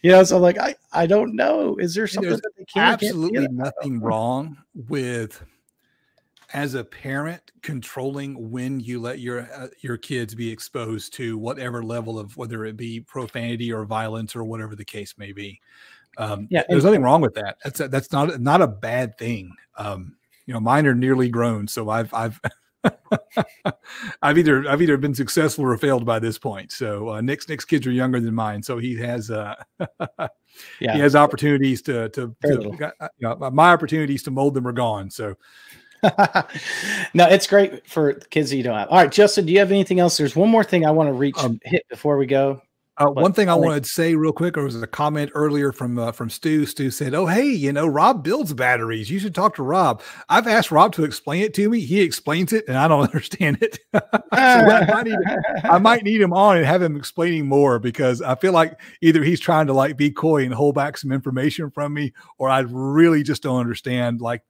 [0.02, 0.24] you know.
[0.24, 1.76] So I'm like, I I don't know.
[1.78, 5.44] Is there something there's that they can't absolutely nothing wrong with
[6.54, 11.84] as a parent controlling when you let your uh, your kids be exposed to whatever
[11.84, 15.60] level of whether it be profanity or violence or whatever the case may be
[16.18, 19.54] um, yeah there's nothing wrong with that that's a, that's not not a bad thing
[19.78, 22.40] um, you know mine are nearly grown so i've i've
[24.22, 26.72] I've either I've either been successful or failed by this point.
[26.72, 29.56] So uh, Nick's Nick's kids are younger than mine, so he has uh,
[30.80, 30.94] yeah.
[30.94, 34.74] he has opportunities to to, to uh, you know, my opportunities to mold them are
[34.74, 35.10] gone.
[35.10, 35.36] So
[37.14, 38.90] no, it's great for kids that you don't have.
[38.90, 40.18] All right, Justin, do you have anything else?
[40.18, 42.62] There's one more thing I want to reach um, hit before we go.
[43.00, 46.00] Uh, one thing I wanted to say real quick, or was a comment earlier from
[46.00, 46.66] uh, from Stu.
[46.66, 49.12] Stu said, "Oh, hey, you know, Rob builds batteries.
[49.12, 51.82] You should talk to Rob." I've asked Rob to explain it to me.
[51.82, 53.78] He explains it, and I don't understand it.
[53.94, 55.20] so I, might need,
[55.64, 59.24] I might need him on and have him explaining more because I feel like either
[59.24, 62.62] he's trying to like be coy and hold back some information from me, or I
[62.62, 64.22] really just don't understand.
[64.22, 64.42] Like,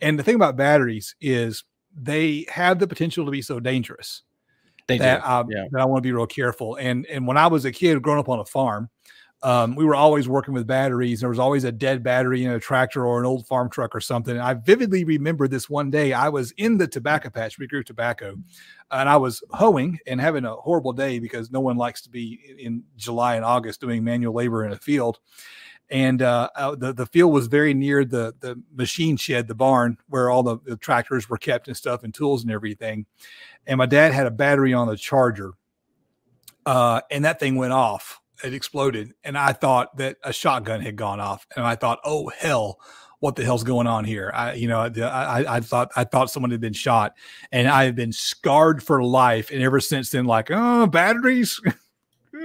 [0.00, 4.22] and the thing about batteries is they have the potential to be so dangerous
[4.86, 5.64] they that, um, yeah.
[5.70, 6.76] that I want to be real careful.
[6.76, 8.88] And and when I was a kid growing up on a farm,
[9.42, 11.20] um, we were always working with batteries.
[11.20, 14.00] There was always a dead battery in a tractor or an old farm truck or
[14.00, 14.34] something.
[14.34, 16.12] And I vividly remember this one day.
[16.12, 17.58] I was in the tobacco patch.
[17.58, 18.36] We grew tobacco,
[18.90, 22.40] and I was hoeing and having a horrible day because no one likes to be
[22.58, 25.18] in July and August doing manual labor in a field.
[25.88, 30.30] And uh, the the field was very near the the machine shed, the barn where
[30.30, 33.06] all the, the tractors were kept and stuff, and tools and everything
[33.66, 35.52] and my dad had a battery on the charger,
[36.64, 38.20] uh, and that thing went off.
[38.44, 42.28] It exploded, and I thought that a shotgun had gone off, and I thought, "Oh
[42.28, 42.78] hell,
[43.20, 46.50] what the hell's going on here?" I, you know, I, I thought I thought someone
[46.50, 47.14] had been shot,
[47.50, 51.60] and I have been scarred for life, and ever since then, like, oh, batteries.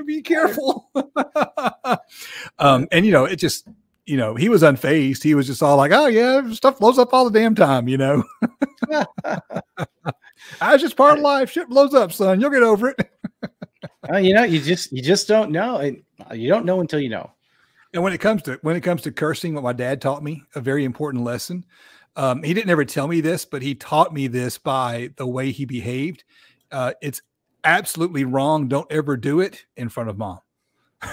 [0.04, 0.90] be careful.
[2.60, 3.68] um, and you know, it just
[4.06, 5.24] you know, he was unfazed.
[5.24, 7.98] He was just all like, "Oh yeah, stuff blows up all the damn time," you
[7.98, 8.24] know.
[10.60, 11.52] That's just part of life.
[11.52, 12.42] Shit blows up, son.
[12.42, 13.10] You'll get over it.
[14.12, 15.82] uh, you know, you just you just don't know.
[16.34, 17.32] You don't know until you know.
[17.94, 20.44] And when it comes to when it comes to cursing, what my dad taught me,
[20.56, 21.64] a very important lesson.
[22.16, 25.52] Um, he didn't ever tell me this, but he taught me this by the way
[25.52, 26.24] he behaved.
[26.72, 27.22] Uh, it's
[27.64, 28.68] absolutely wrong.
[28.68, 30.40] Don't ever do it in front of mom.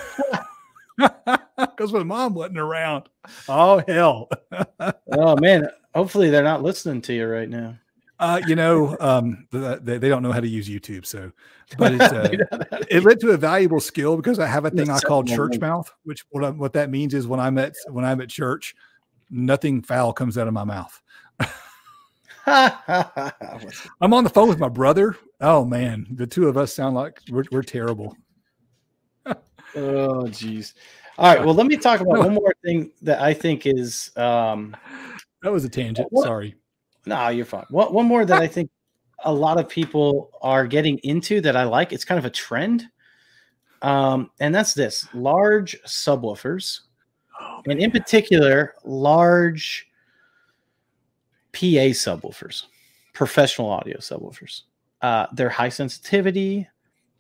[0.99, 3.09] Because when mom wasn't around,
[3.49, 4.28] oh hell.
[5.12, 7.78] oh man, hopefully they're not listening to you right now.
[8.18, 11.30] Uh, you know, um, they, they don't know how to use YouTube, so
[11.78, 12.28] but it's, uh,
[12.90, 15.92] it led to a valuable skill because I have a thing I call church mouth,
[16.03, 18.74] which what I, what that means is when I'm at when I'm at church,
[19.30, 21.01] nothing foul comes out of my mouth.
[22.46, 25.16] I'm on the phone with my brother.
[25.41, 28.16] Oh man, the two of us sound like we're, we're terrible.
[29.76, 30.74] oh geez.
[31.16, 31.45] All right.
[31.45, 34.76] Well, let me talk about one more thing that I think is um
[35.43, 36.09] that was a tangent.
[36.11, 36.57] What, Sorry.
[37.07, 37.64] No, you're fine.
[37.70, 38.70] One, one more that I think
[39.24, 41.93] a lot of people are getting into that I like.
[41.93, 42.89] It's kind of a trend.
[43.82, 46.80] Um, and that's this large subwoofers,
[47.41, 49.89] oh, and in particular, large
[51.53, 52.64] PA subwoofers,
[53.14, 54.62] professional audio subwoofers.
[55.01, 56.66] Uh, they're high sensitivity.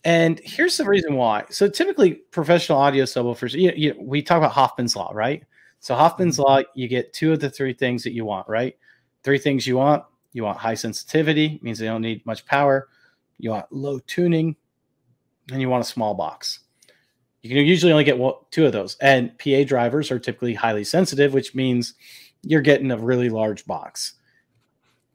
[0.04, 1.44] And here's the reason why.
[1.50, 5.44] So typically, professional audio subwoofers, you, you, we talk about Hofmann's Law, right?
[5.80, 6.42] So Hofmann's mm-hmm.
[6.42, 8.76] Law, you get two of the three things that you want, right?
[9.22, 12.88] Three things you want you want high sensitivity, means they don't need much power.
[13.38, 14.56] You want low tuning,
[15.50, 16.60] and you want a small box.
[17.42, 18.20] You can usually only get
[18.50, 18.96] two of those.
[19.00, 21.94] And PA drivers are typically highly sensitive, which means
[22.42, 24.14] you're getting a really large box.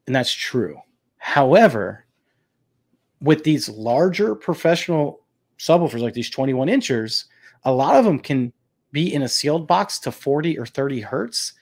[0.07, 0.79] And that's true.
[1.17, 2.05] However,
[3.23, 5.21] with these larger professional
[5.57, 7.25] subwoofers, like these 21 inchers,
[7.63, 8.51] a lot of them can
[8.91, 11.53] be in a sealed box to 40 or 30 hertz.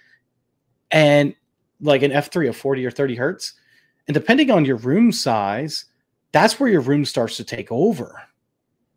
[0.90, 1.34] And
[1.80, 3.54] like an F3 of 40 or 30 hertz.
[4.08, 5.86] And depending on your room size,
[6.32, 8.22] that's where your room starts to take over.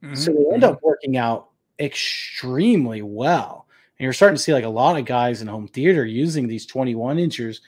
[0.02, 0.14] Mm-hmm.
[0.14, 0.86] So they end up mm-hmm.
[0.86, 3.66] working out extremely well.
[3.98, 6.66] And you're starting to see like a lot of guys in home theater using these
[6.66, 7.60] 21 inchers.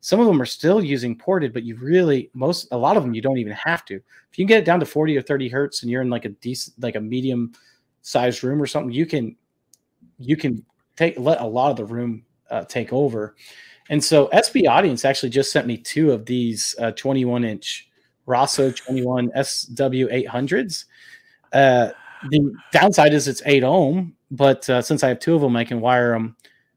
[0.00, 3.14] Some of them are still using ported, but you really most a lot of them
[3.14, 3.96] you don't even have to.
[3.96, 6.24] If you can get it down to 40 or 30 hertz and you're in like
[6.24, 7.52] a decent like a medium
[8.02, 9.36] sized room or something, you can
[10.18, 10.64] you can
[10.96, 13.36] take let a lot of the room uh, take over.
[13.90, 17.88] And so SB Audience actually just sent me two of these uh, 21 inch
[18.26, 20.84] Rosso 21 SW800s.
[21.52, 21.90] Uh,
[22.30, 25.64] the downside is it's 8 ohm, but uh, since I have two of them, I
[25.64, 26.36] can wire them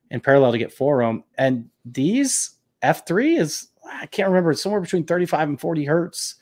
[0.10, 1.24] in parallel to get four ohm.
[1.38, 2.52] And these
[2.84, 6.36] F3 is, I can't remember, it's somewhere between 35 and 40 hertz.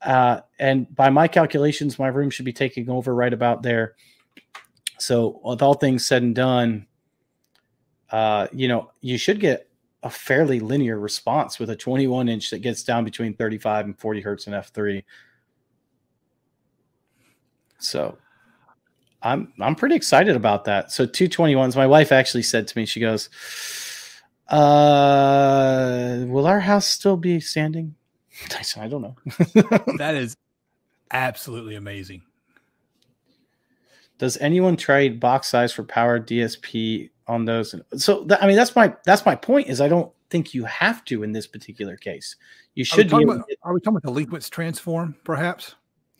[0.00, 3.94] Uh, and by my calculations, my room should be taking over right about there.
[4.98, 6.86] So, with all things said and done,
[8.10, 9.68] uh, you know, you should get
[10.02, 14.20] a fairly linear response with a 21 inch that gets down between 35 and 40
[14.20, 15.02] hertz in F3.
[17.78, 18.18] So
[19.22, 20.92] I'm I'm pretty excited about that.
[20.92, 21.76] So 221s.
[21.76, 23.28] My wife actually said to me, she goes,
[24.48, 27.94] uh, will our house still be standing?
[28.56, 29.16] I said, I don't know.
[29.98, 30.36] that is
[31.10, 32.22] absolutely amazing.
[34.18, 37.74] Does anyone trade box size for power DSP on those.
[37.96, 39.68] So I mean, that's my that's my point.
[39.68, 42.36] Is I don't think you have to in this particular case.
[42.74, 43.12] You should.
[43.12, 45.74] Are we talking, about, are we talking about the Linkwitz transform, perhaps?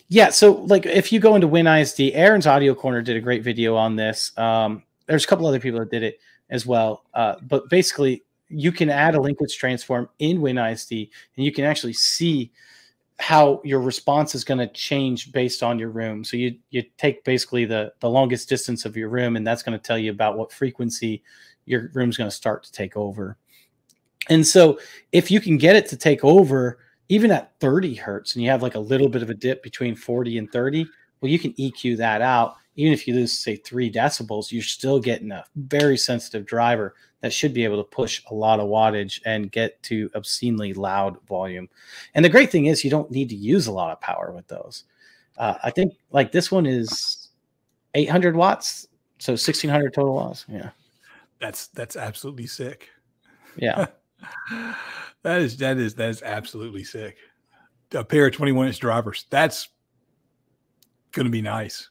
[0.09, 3.75] Yeah, so like if you go into WinISD, Erin's Audio Corner did a great video
[3.75, 4.37] on this.
[4.39, 6.19] Um, there's a couple other people that did it
[6.51, 11.53] as well, uh, but basically you can add a Linkwitz transform in WinISD, and you
[11.53, 12.51] can actually see
[13.21, 16.25] how your response is going to change based on your room.
[16.25, 19.79] So you you take basically the the longest distance of your room, and that's going
[19.79, 21.23] to tell you about what frequency
[21.67, 23.37] your room's going to start to take over.
[24.31, 24.79] And so
[25.13, 26.79] if you can get it to take over
[27.09, 29.95] even at 30 hertz and you have like a little bit of a dip between
[29.95, 30.87] 40 and 30,
[31.21, 32.57] well, you can EQ that out.
[32.79, 37.33] Even if you lose, say, three decibels, you're still getting a very sensitive driver that
[37.33, 41.69] should be able to push a lot of wattage and get to obscenely loud volume.
[42.15, 44.47] And the great thing is, you don't need to use a lot of power with
[44.47, 44.85] those.
[45.37, 47.31] Uh, I think like this one is
[47.95, 48.87] 800 watts,
[49.19, 50.45] so 1600 total watts.
[50.49, 50.71] Yeah,
[51.41, 52.89] that's that's absolutely sick.
[53.57, 53.87] Yeah.
[55.23, 57.17] that is that is that is absolutely sick.
[57.93, 59.27] A pair of 21 inch drivers.
[59.31, 59.69] That's
[61.11, 61.91] gonna be nice.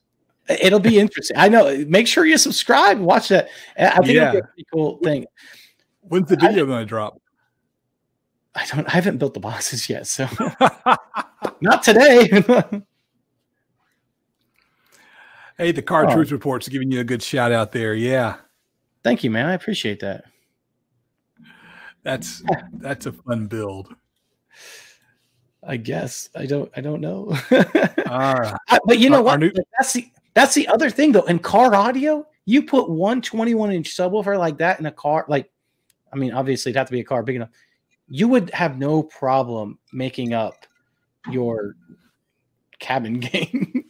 [0.50, 1.38] It'll be interesting.
[1.38, 1.86] I know.
[1.88, 3.00] Make sure you subscribe.
[3.00, 3.50] Watch that.
[3.78, 4.30] I think yeah.
[4.30, 5.26] it'll be a pretty cool thing.
[6.02, 7.22] When's the video going to drop?
[8.56, 8.88] I don't.
[8.88, 10.28] I haven't built the boxes yet, so
[11.62, 12.28] not today.
[15.58, 16.14] hey, the Car oh.
[16.14, 17.94] Truth Report's giving you a good shout out there.
[17.94, 18.38] Yeah.
[19.04, 19.46] Thank you, man.
[19.46, 20.26] I appreciate that.
[22.04, 22.42] That's
[22.74, 23.94] that's a fun build.
[25.62, 27.38] I guess I don't I don't know.
[27.52, 29.40] uh, but you know what?
[29.40, 31.24] New- that's the that's the other thing though.
[31.24, 35.50] In car audio, you put one 21 inch subwoofer like that in a car, like
[36.14, 37.50] I mean, obviously it'd have to be a car big enough.
[38.08, 40.68] You would have no problem making up
[41.32, 41.76] your
[42.78, 43.84] cabin gain.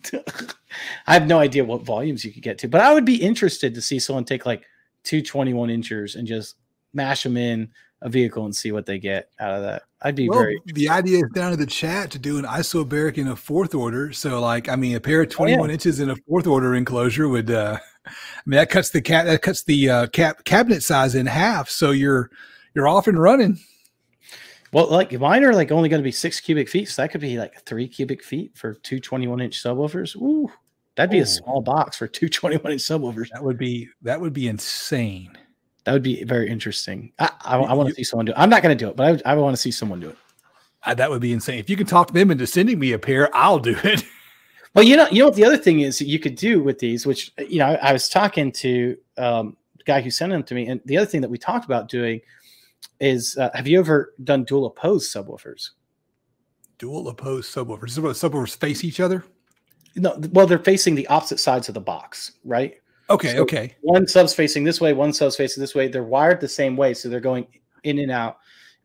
[1.06, 3.76] I have no idea what volumes you could get to, but I would be interested
[3.76, 4.64] to see someone take like
[5.04, 6.56] two 21 inchers and just
[6.94, 7.70] mash them in
[8.02, 9.84] a vehicle and see what they get out of that.
[10.02, 10.62] I'd be well, very.
[10.66, 14.14] The idea is down in the chat to do an isobaric in a fourth order.
[14.14, 15.74] So, like, I mean, a pair of twenty-one oh, yeah.
[15.74, 17.50] inches in a fourth order enclosure would.
[17.52, 17.78] uh
[18.08, 21.70] I mean, that cuts the cat that cuts the uh, cap cabinet size in half.
[21.70, 22.30] So you're
[22.74, 23.60] you're off and running.
[24.72, 27.22] Well, like mine are like only going to be six cubic feet, so that could
[27.22, 30.16] be like three cubic feet for two 21 inch subwoofers.
[30.16, 30.52] Ooh,
[30.96, 31.24] that'd be oh.
[31.24, 33.30] a small box for two 21 inch subwoofers.
[33.34, 35.38] That would be that would be insane.
[35.88, 37.14] That would be very interesting.
[37.18, 38.36] I, I, I want to see someone do it.
[38.38, 40.18] I'm not going to do it, but I, I want to see someone do it.
[40.84, 41.60] Uh, that would be insane.
[41.60, 44.04] If you can talk them into sending me a pair, I'll do it.
[44.74, 47.06] well, you know, you know what the other thing is you could do with these,
[47.06, 50.56] which you know, I, I was talking to um, the guy who sent them to
[50.56, 52.20] me, and the other thing that we talked about doing
[53.00, 55.70] is, uh, have you ever done dual opposed subwoofers?
[56.80, 57.92] Dual opposed subwoofers.
[57.92, 59.24] So subwoofers face each other.
[59.96, 62.76] No, well, they're facing the opposite sides of the box, right?
[63.10, 63.76] Okay, so okay.
[63.82, 65.88] One sub's facing this way, one sub's facing this way.
[65.88, 67.48] They're wired the same way, so they're going
[67.84, 68.38] in and out.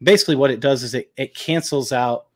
[0.03, 2.27] Basically, what it does is it, it cancels out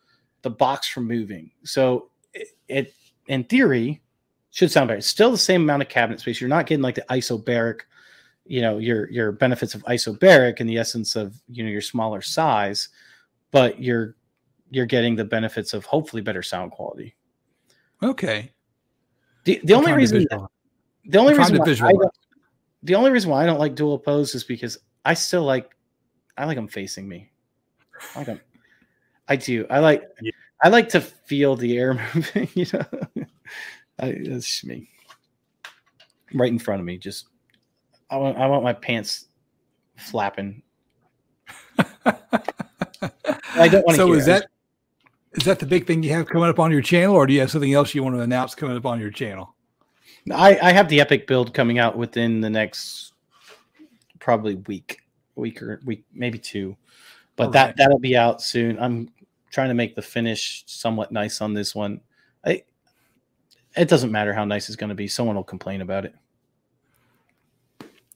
[0.42, 1.50] the box from moving.
[1.64, 2.94] So it, it
[3.28, 4.02] in theory
[4.50, 4.98] should sound better.
[4.98, 6.40] It's still the same amount of cabinet space.
[6.40, 7.80] You're not getting like the isobaric,
[8.44, 12.22] you know, your your benefits of isobaric in the essence of you know your smaller
[12.22, 12.88] size,
[13.52, 14.16] but you're
[14.70, 17.14] you're getting the benefits of hopefully better sound quality.
[18.02, 18.52] Okay.
[19.44, 20.48] The the only reason that,
[21.08, 22.12] the only reason why I don't,
[22.82, 25.74] the only reason why I don't like dual oppose is because I still like
[26.36, 27.30] I like them facing me.
[28.14, 28.40] I like them.
[29.28, 29.66] I do.
[29.70, 30.32] I like yeah.
[30.62, 32.48] I like to feel the air moving.
[32.54, 33.26] You know,
[33.98, 34.88] I, that's me.
[36.34, 36.98] Right in front of me.
[36.98, 37.26] Just
[38.10, 39.26] I want I want my pants
[39.96, 40.62] flapping.
[42.04, 43.96] I don't want to.
[43.96, 44.48] So is that
[45.32, 47.40] is that the big thing you have coming up on your channel, or do you
[47.40, 49.55] have something else you want to announce coming up on your channel?
[50.32, 53.12] I, I have the epic build coming out within the next
[54.18, 55.00] probably week,
[55.36, 56.76] week or week, maybe two,
[57.36, 57.76] but All that right.
[57.76, 58.78] that'll be out soon.
[58.78, 59.10] I'm
[59.50, 62.00] trying to make the finish somewhat nice on this one.
[62.44, 62.62] I,
[63.76, 65.06] it doesn't matter how nice it's going to be.
[65.06, 66.14] Someone will complain about it.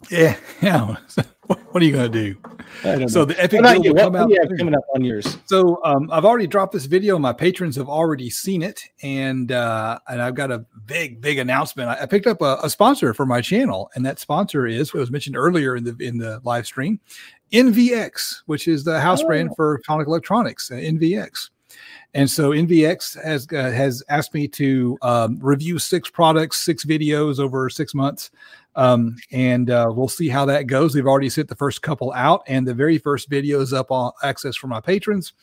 [0.09, 0.97] Yeah, yeah.
[1.47, 3.09] what are you going to do?
[3.09, 5.39] So the epic build will come out coming up on yours.
[5.47, 7.19] So um, I've already dropped this video.
[7.19, 11.89] My patrons have already seen it, and uh, and I've got a big big announcement.
[11.89, 15.01] I, I picked up a, a, sponsor for my channel, and that sponsor is what
[15.01, 17.01] was mentioned earlier in the in the live stream,
[17.53, 19.27] NVX, which is the house oh.
[19.27, 21.51] brand for Sonic Electronix, uh, NVX.
[22.15, 27.39] And so NVX has uh, has asked me to um, review six products, six videos
[27.39, 28.31] over six months,
[28.75, 30.95] um, and uh, we'll see how that goes.
[30.95, 34.11] We've already sent the first couple out, and the very first video is up on
[34.25, 35.35] access for my patrons,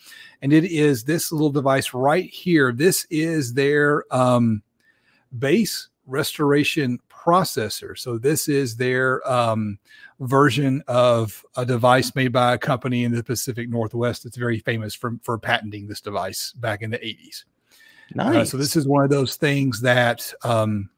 [0.42, 2.74] and it is this little device right here.
[2.74, 4.62] This is their um,
[5.40, 7.98] bass restoration processor.
[7.98, 9.80] So this is their um,
[10.20, 14.94] version of a device made by a company in the Pacific Northwest that's very famous
[14.96, 17.44] for, for patenting this device back in the 80s.
[18.16, 18.36] Nice.
[18.36, 20.90] Uh, so this is one of those things that um,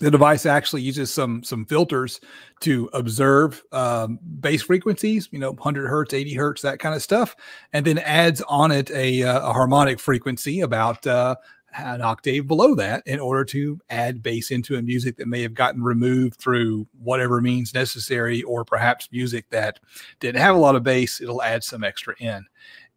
[0.00, 2.20] the device actually uses some some filters
[2.60, 7.36] to observe um, bass frequencies, you know, 100 hertz, 80 hertz, that kind of stuff,
[7.72, 11.36] and then adds on it a, uh, a harmonic frequency about uh,
[11.76, 15.54] an octave below that in order to add bass into a music that may have
[15.54, 19.80] gotten removed through whatever means necessary, or perhaps music that
[20.20, 22.44] didn't have a lot of bass, it'll add some extra in.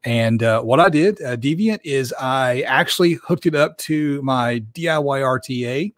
[0.04, 4.60] And uh, what I did, uh, Deviant, is I actually hooked it up to my
[4.74, 5.94] DIY RTA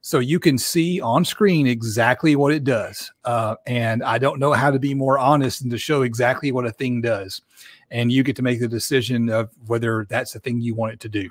[0.00, 3.10] so you can see on screen exactly what it does.
[3.24, 6.66] Uh, and I don't know how to be more honest than to show exactly what
[6.66, 7.42] a thing does.
[7.90, 11.00] And you get to make the decision of whether that's the thing you want it
[11.00, 11.28] to do.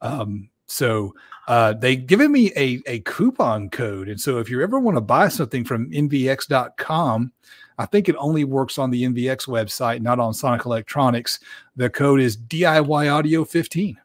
[0.00, 1.14] Um, so
[1.46, 4.08] uh, they given me a, a coupon code.
[4.08, 7.32] And so if you ever want to buy something from nvx.com,
[7.78, 11.38] I think it only works on the NVX website, not on Sonic Electronix.
[11.76, 13.98] The code is DIY Audio 15.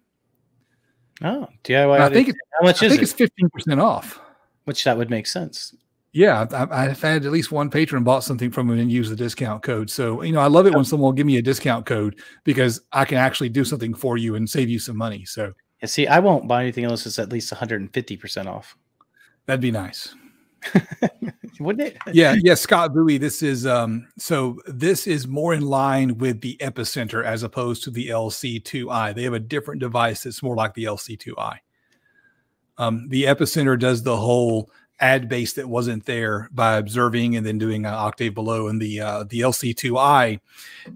[1.24, 2.00] Oh, DIY.
[2.00, 3.04] I think it's, how much I is think it?
[3.04, 4.20] it's fifteen percent off.
[4.66, 5.76] Which that would make sense.
[6.12, 9.16] Yeah, I, I've had at least one patron bought something from him and used the
[9.16, 9.90] discount code.
[9.90, 12.82] So you know, I love it when someone will give me a discount code because
[12.92, 15.26] I can actually do something for you and save you some money.
[15.26, 15.54] So
[15.84, 18.78] Yeah, see, I won't buy anything unless it's at least 150% off.
[19.46, 20.16] that'd be nice.
[21.60, 21.98] Wouldn't it?
[22.14, 23.18] Yeah, yeah, Scott Bowie.
[23.18, 27.92] This is um so this is more in line with the epicenter as opposed to
[27.92, 29.14] the LC2i.
[29.14, 31.58] They have a different device that's more like the LC2i.
[32.78, 34.72] Um, the epicenter does the whole
[35.02, 39.02] ad bass that wasn't there by observing and then doing an octave below, and the
[39.02, 40.40] uh, the LC2i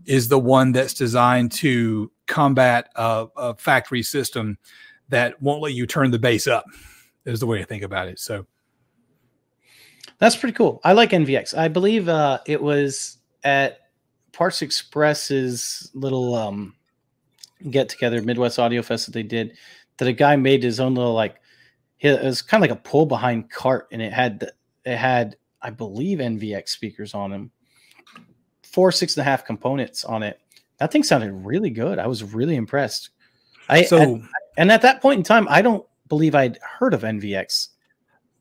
[0.05, 4.57] is the one that's designed to combat a, a factory system
[5.09, 6.65] that won't let you turn the bass up.
[7.25, 8.19] Is the way to think about it.
[8.19, 8.45] So.
[10.19, 10.81] That's pretty cool.
[10.83, 11.55] I like NVX.
[11.55, 13.79] I believe uh, it was at
[14.31, 16.75] Parts Express's little um,
[17.69, 19.57] get together, Midwest Audio Fest that they did,
[19.97, 21.41] that a guy made his own little like
[21.99, 24.51] it was kind of like a pull behind cart, and it had
[24.85, 27.51] it had I believe NVX speakers on them,
[28.63, 30.39] four six and a half components on it.
[30.79, 31.99] That thing sounded really good.
[31.99, 33.09] I was really impressed.
[33.69, 37.01] I So and, and at that point in time, I don't believe I'd heard of
[37.01, 37.69] NVX.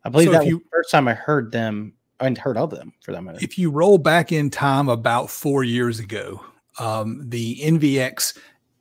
[0.04, 2.70] I believe So that was you- the first time I heard them and heard of
[2.70, 3.38] them for that matter.
[3.42, 6.42] if you roll back in time about four years ago,
[6.78, 8.38] um, the NVX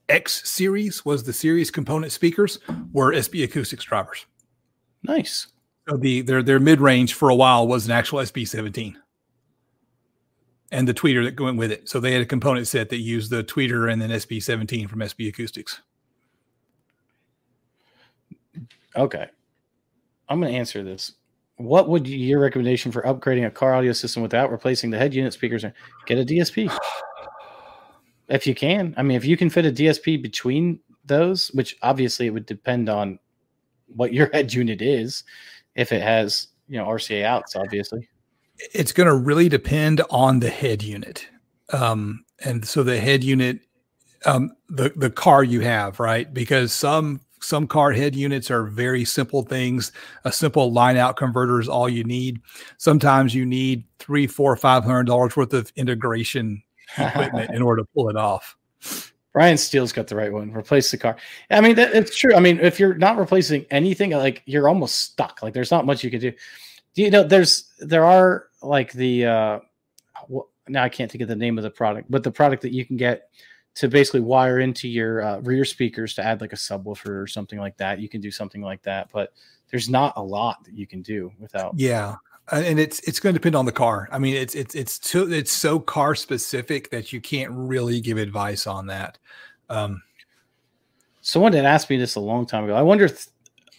[0.07, 2.59] X series was the series component speakers
[2.93, 4.25] were SB Acoustics drivers.
[5.03, 5.47] Nice.
[5.89, 8.97] So the their their mid range for a while was an actual SB 17
[10.71, 11.87] and the tweeter that went with it.
[11.89, 14.99] So they had a component set that used the tweeter and then SB 17 from
[14.99, 15.81] SB Acoustics.
[18.95, 19.27] Okay.
[20.27, 21.13] I'm going to answer this.
[21.57, 25.13] What would you, your recommendation for upgrading a car audio system without replacing the head
[25.13, 25.63] unit speakers?
[26.05, 26.75] Get a DSP
[28.27, 28.93] if you can.
[28.97, 32.89] I mean, if you can fit a DSP between those, which obviously it would depend
[32.89, 33.19] on
[33.87, 35.23] what your head unit is.
[35.75, 38.07] If it has, you know, RCA outs, obviously.
[38.73, 41.27] It's going to really depend on the head unit.
[41.71, 43.59] Um, and so the head unit,
[44.25, 46.31] um, the the car you have, right?
[46.33, 49.91] Because some some car head units are very simple things.
[50.23, 52.39] A simple line out converter is all you need.
[52.77, 56.63] Sometimes you need three, four, five hundred dollars worth of integration
[56.97, 58.55] equipment in order to pull it off.
[59.33, 60.51] Ryan Steele's got the right one.
[60.53, 61.17] Replace the car.
[61.51, 62.33] I mean, that, it's true.
[62.33, 65.43] I mean, if you're not replacing anything, like you're almost stuck.
[65.43, 66.31] Like there's not much you can do.
[66.95, 67.23] Do you know?
[67.23, 69.59] There's there are like the uh,
[70.27, 72.73] well, now I can't think of the name of the product, but the product that
[72.73, 73.29] you can get
[73.75, 77.59] to basically wire into your uh, rear speakers to add like a subwoofer or something
[77.59, 77.99] like that.
[77.99, 79.33] You can do something like that, but
[79.69, 81.73] there's not a lot that you can do without.
[81.77, 82.15] Yeah.
[82.51, 84.07] Uh, And it's it's going to depend on the car.
[84.11, 88.17] I mean, it's it's it's too, it's so car specific that you can't really give
[88.17, 89.17] advice on that.
[89.69, 90.01] Um,
[91.21, 92.75] Someone had asked me this a long time ago.
[92.75, 93.29] I wonder, th-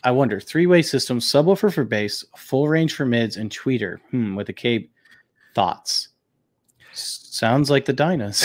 [0.06, 3.98] I wonder, three-way system, subwoofer for bass, full range for mids, and tweeter.
[4.12, 4.92] Hmm, with a cape.
[5.52, 6.10] Thoughts?
[6.92, 8.44] Sounds like the Dynas.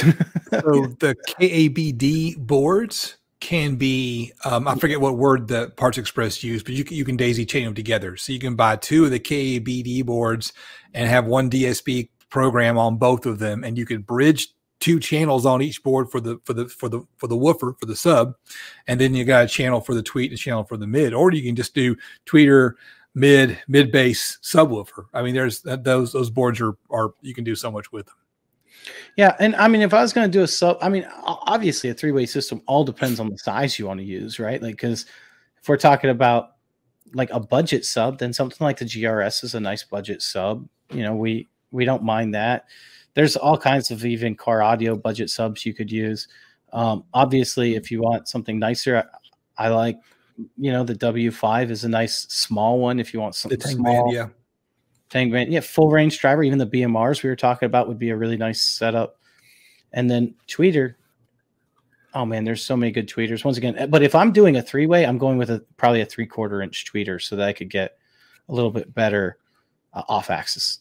[0.49, 6.65] so the KABD boards can be um, I forget what word the Parts Express used,
[6.65, 8.17] but you can, you can daisy chain them together.
[8.17, 10.53] So you can buy two of the KABD boards
[10.95, 14.47] and have one DSP program on both of them, and you could bridge
[14.81, 17.85] two channels on each board for the for the for the for the woofer for
[17.85, 18.35] the sub,
[18.87, 21.13] and then you got a channel for the tweet and a channel for the mid,
[21.13, 21.95] or you can just do
[22.25, 22.73] tweeter
[23.15, 25.05] mid mid bass subwoofer.
[25.13, 28.15] I mean, there's those those boards are are you can do so much with them.
[29.15, 31.89] yeah, and I mean, if I was going to do a sub, I mean, obviously
[31.89, 34.61] a three-way system all depends on the size you want to use, right?
[34.61, 35.05] Like, because
[35.61, 36.55] if we're talking about
[37.13, 40.67] like a budget sub, then something like the GRS is a nice budget sub.
[40.89, 42.65] You know, we we don't mind that.
[43.13, 46.27] There's all kinds of even car audio budget subs you could use.
[46.71, 49.09] Um, obviously, if you want something nicer,
[49.57, 49.99] I, I like
[50.57, 53.75] you know, the W5 is a nice small one if you want something The Tang
[53.77, 54.05] small.
[54.11, 54.27] band, yeah.
[55.29, 56.43] Band, yeah, full range driver.
[56.43, 59.17] Even the BMRs we were talking about would be a really nice setup.
[59.91, 60.95] And then tweeter.
[62.13, 63.43] Oh man, there's so many good tweeters.
[63.43, 66.05] Once again, but if I'm doing a three way, I'm going with a probably a
[66.05, 67.97] three quarter inch tweeter so that I could get
[68.47, 69.37] a little bit better
[69.93, 70.79] uh, off axis.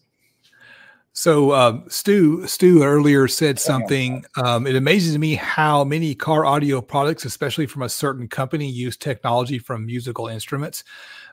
[1.12, 4.24] So um, Stu Stu earlier said something.
[4.36, 8.96] Um, it amazes me how many car audio products, especially from a certain company, use
[8.96, 10.84] technology from musical instruments.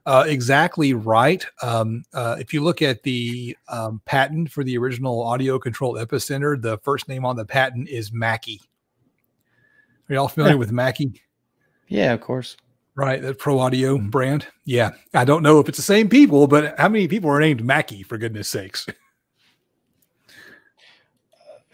[0.05, 1.45] Uh, exactly right.
[1.61, 6.59] Um, uh, if you look at the um, patent for the original audio control epicenter,
[6.59, 8.61] the first name on the patent is Mackie.
[10.09, 11.21] Are y'all familiar with Mackie?
[11.87, 12.57] Yeah, of course.
[12.95, 14.47] Right, that Pro Audio brand.
[14.65, 17.63] Yeah, I don't know if it's the same people, but how many people are named
[17.63, 18.87] Mackie for goodness sakes?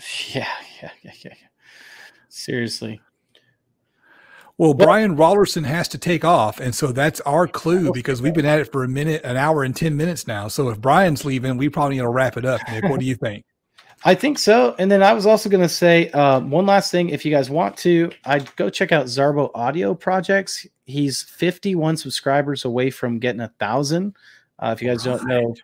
[0.33, 0.47] Yeah,
[0.81, 1.33] yeah, yeah, yeah.
[1.39, 1.47] yeah.
[2.29, 2.99] Seriously.
[4.57, 8.33] Well, Well- Brian Rollerson has to take off, and so that's our clue because we've
[8.33, 10.47] been at it for a minute, an hour, and ten minutes now.
[10.47, 12.61] So if Brian's leaving, we probably need to wrap it up.
[12.69, 13.45] Nick, what do you think?
[14.05, 14.75] I think so.
[14.79, 17.09] And then I was also going to say uh, one last thing.
[17.09, 20.67] If you guys want to, I'd go check out Zarbo Audio Projects.
[20.85, 24.17] He's 51 subscribers away from getting a thousand.
[24.59, 25.55] Uh, if you guys don't know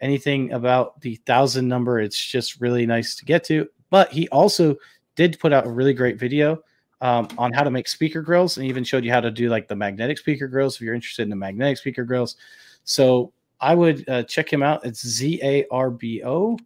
[0.00, 3.68] anything about the thousand number, it's just really nice to get to.
[3.90, 4.76] But he also
[5.16, 6.62] did put out a really great video
[7.00, 9.68] um, on how to make speaker grills and even showed you how to do like
[9.68, 12.36] the magnetic speaker grills if you're interested in the magnetic speaker grills.
[12.84, 14.84] So I would uh, check him out.
[14.84, 16.56] It's Z A R B O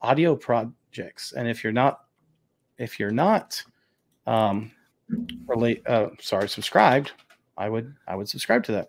[0.00, 2.04] audio projects and if you're not
[2.78, 3.62] if you're not
[4.26, 4.70] um
[5.46, 7.12] relate uh sorry subscribed
[7.56, 8.88] i would i would subscribe to that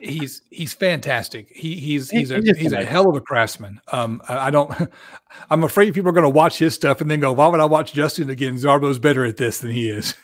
[0.00, 1.48] He's he's fantastic.
[1.54, 3.80] He he's he's a he's a hell of a craftsman.
[3.92, 4.72] Um, I, I don't.
[5.50, 7.66] I'm afraid people are going to watch his stuff and then go, "Why would I
[7.66, 8.54] watch Justin again?
[8.56, 10.14] Zarbo's better at this than he is."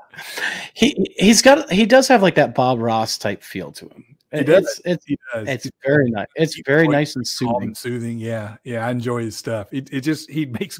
[0.74, 4.44] he he's got he does have like that bob ross type feel to him He
[4.44, 4.64] does.
[4.64, 5.48] it's it's He does.
[5.48, 8.18] it's very nice it's very nice and soothing and soothing.
[8.18, 9.66] Yeah, yeah, I enjoy his stuff.
[9.72, 10.78] It, it just he makes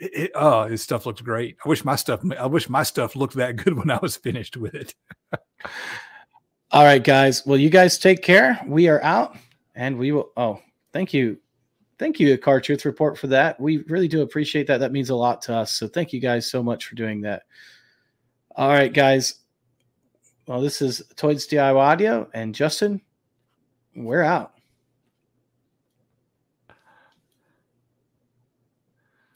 [0.00, 1.56] it, it- oh his stuff looks great.
[1.64, 4.56] I wish my stuff I wish my stuff looked that good when I was finished
[4.56, 4.94] with it.
[6.76, 7.46] All right guys.
[7.46, 8.60] Well you guys take care.
[8.66, 9.38] We are out
[9.74, 10.60] and we will oh
[10.92, 11.38] thank you.
[11.98, 13.58] Thank you car truth report for that.
[13.58, 14.76] We really do appreciate that.
[14.80, 15.72] That means a lot to us.
[15.72, 17.44] So thank you guys so much for doing that.
[18.56, 19.36] All right guys.
[20.46, 23.00] Well this is toys diy audio and justin
[23.94, 24.55] we're out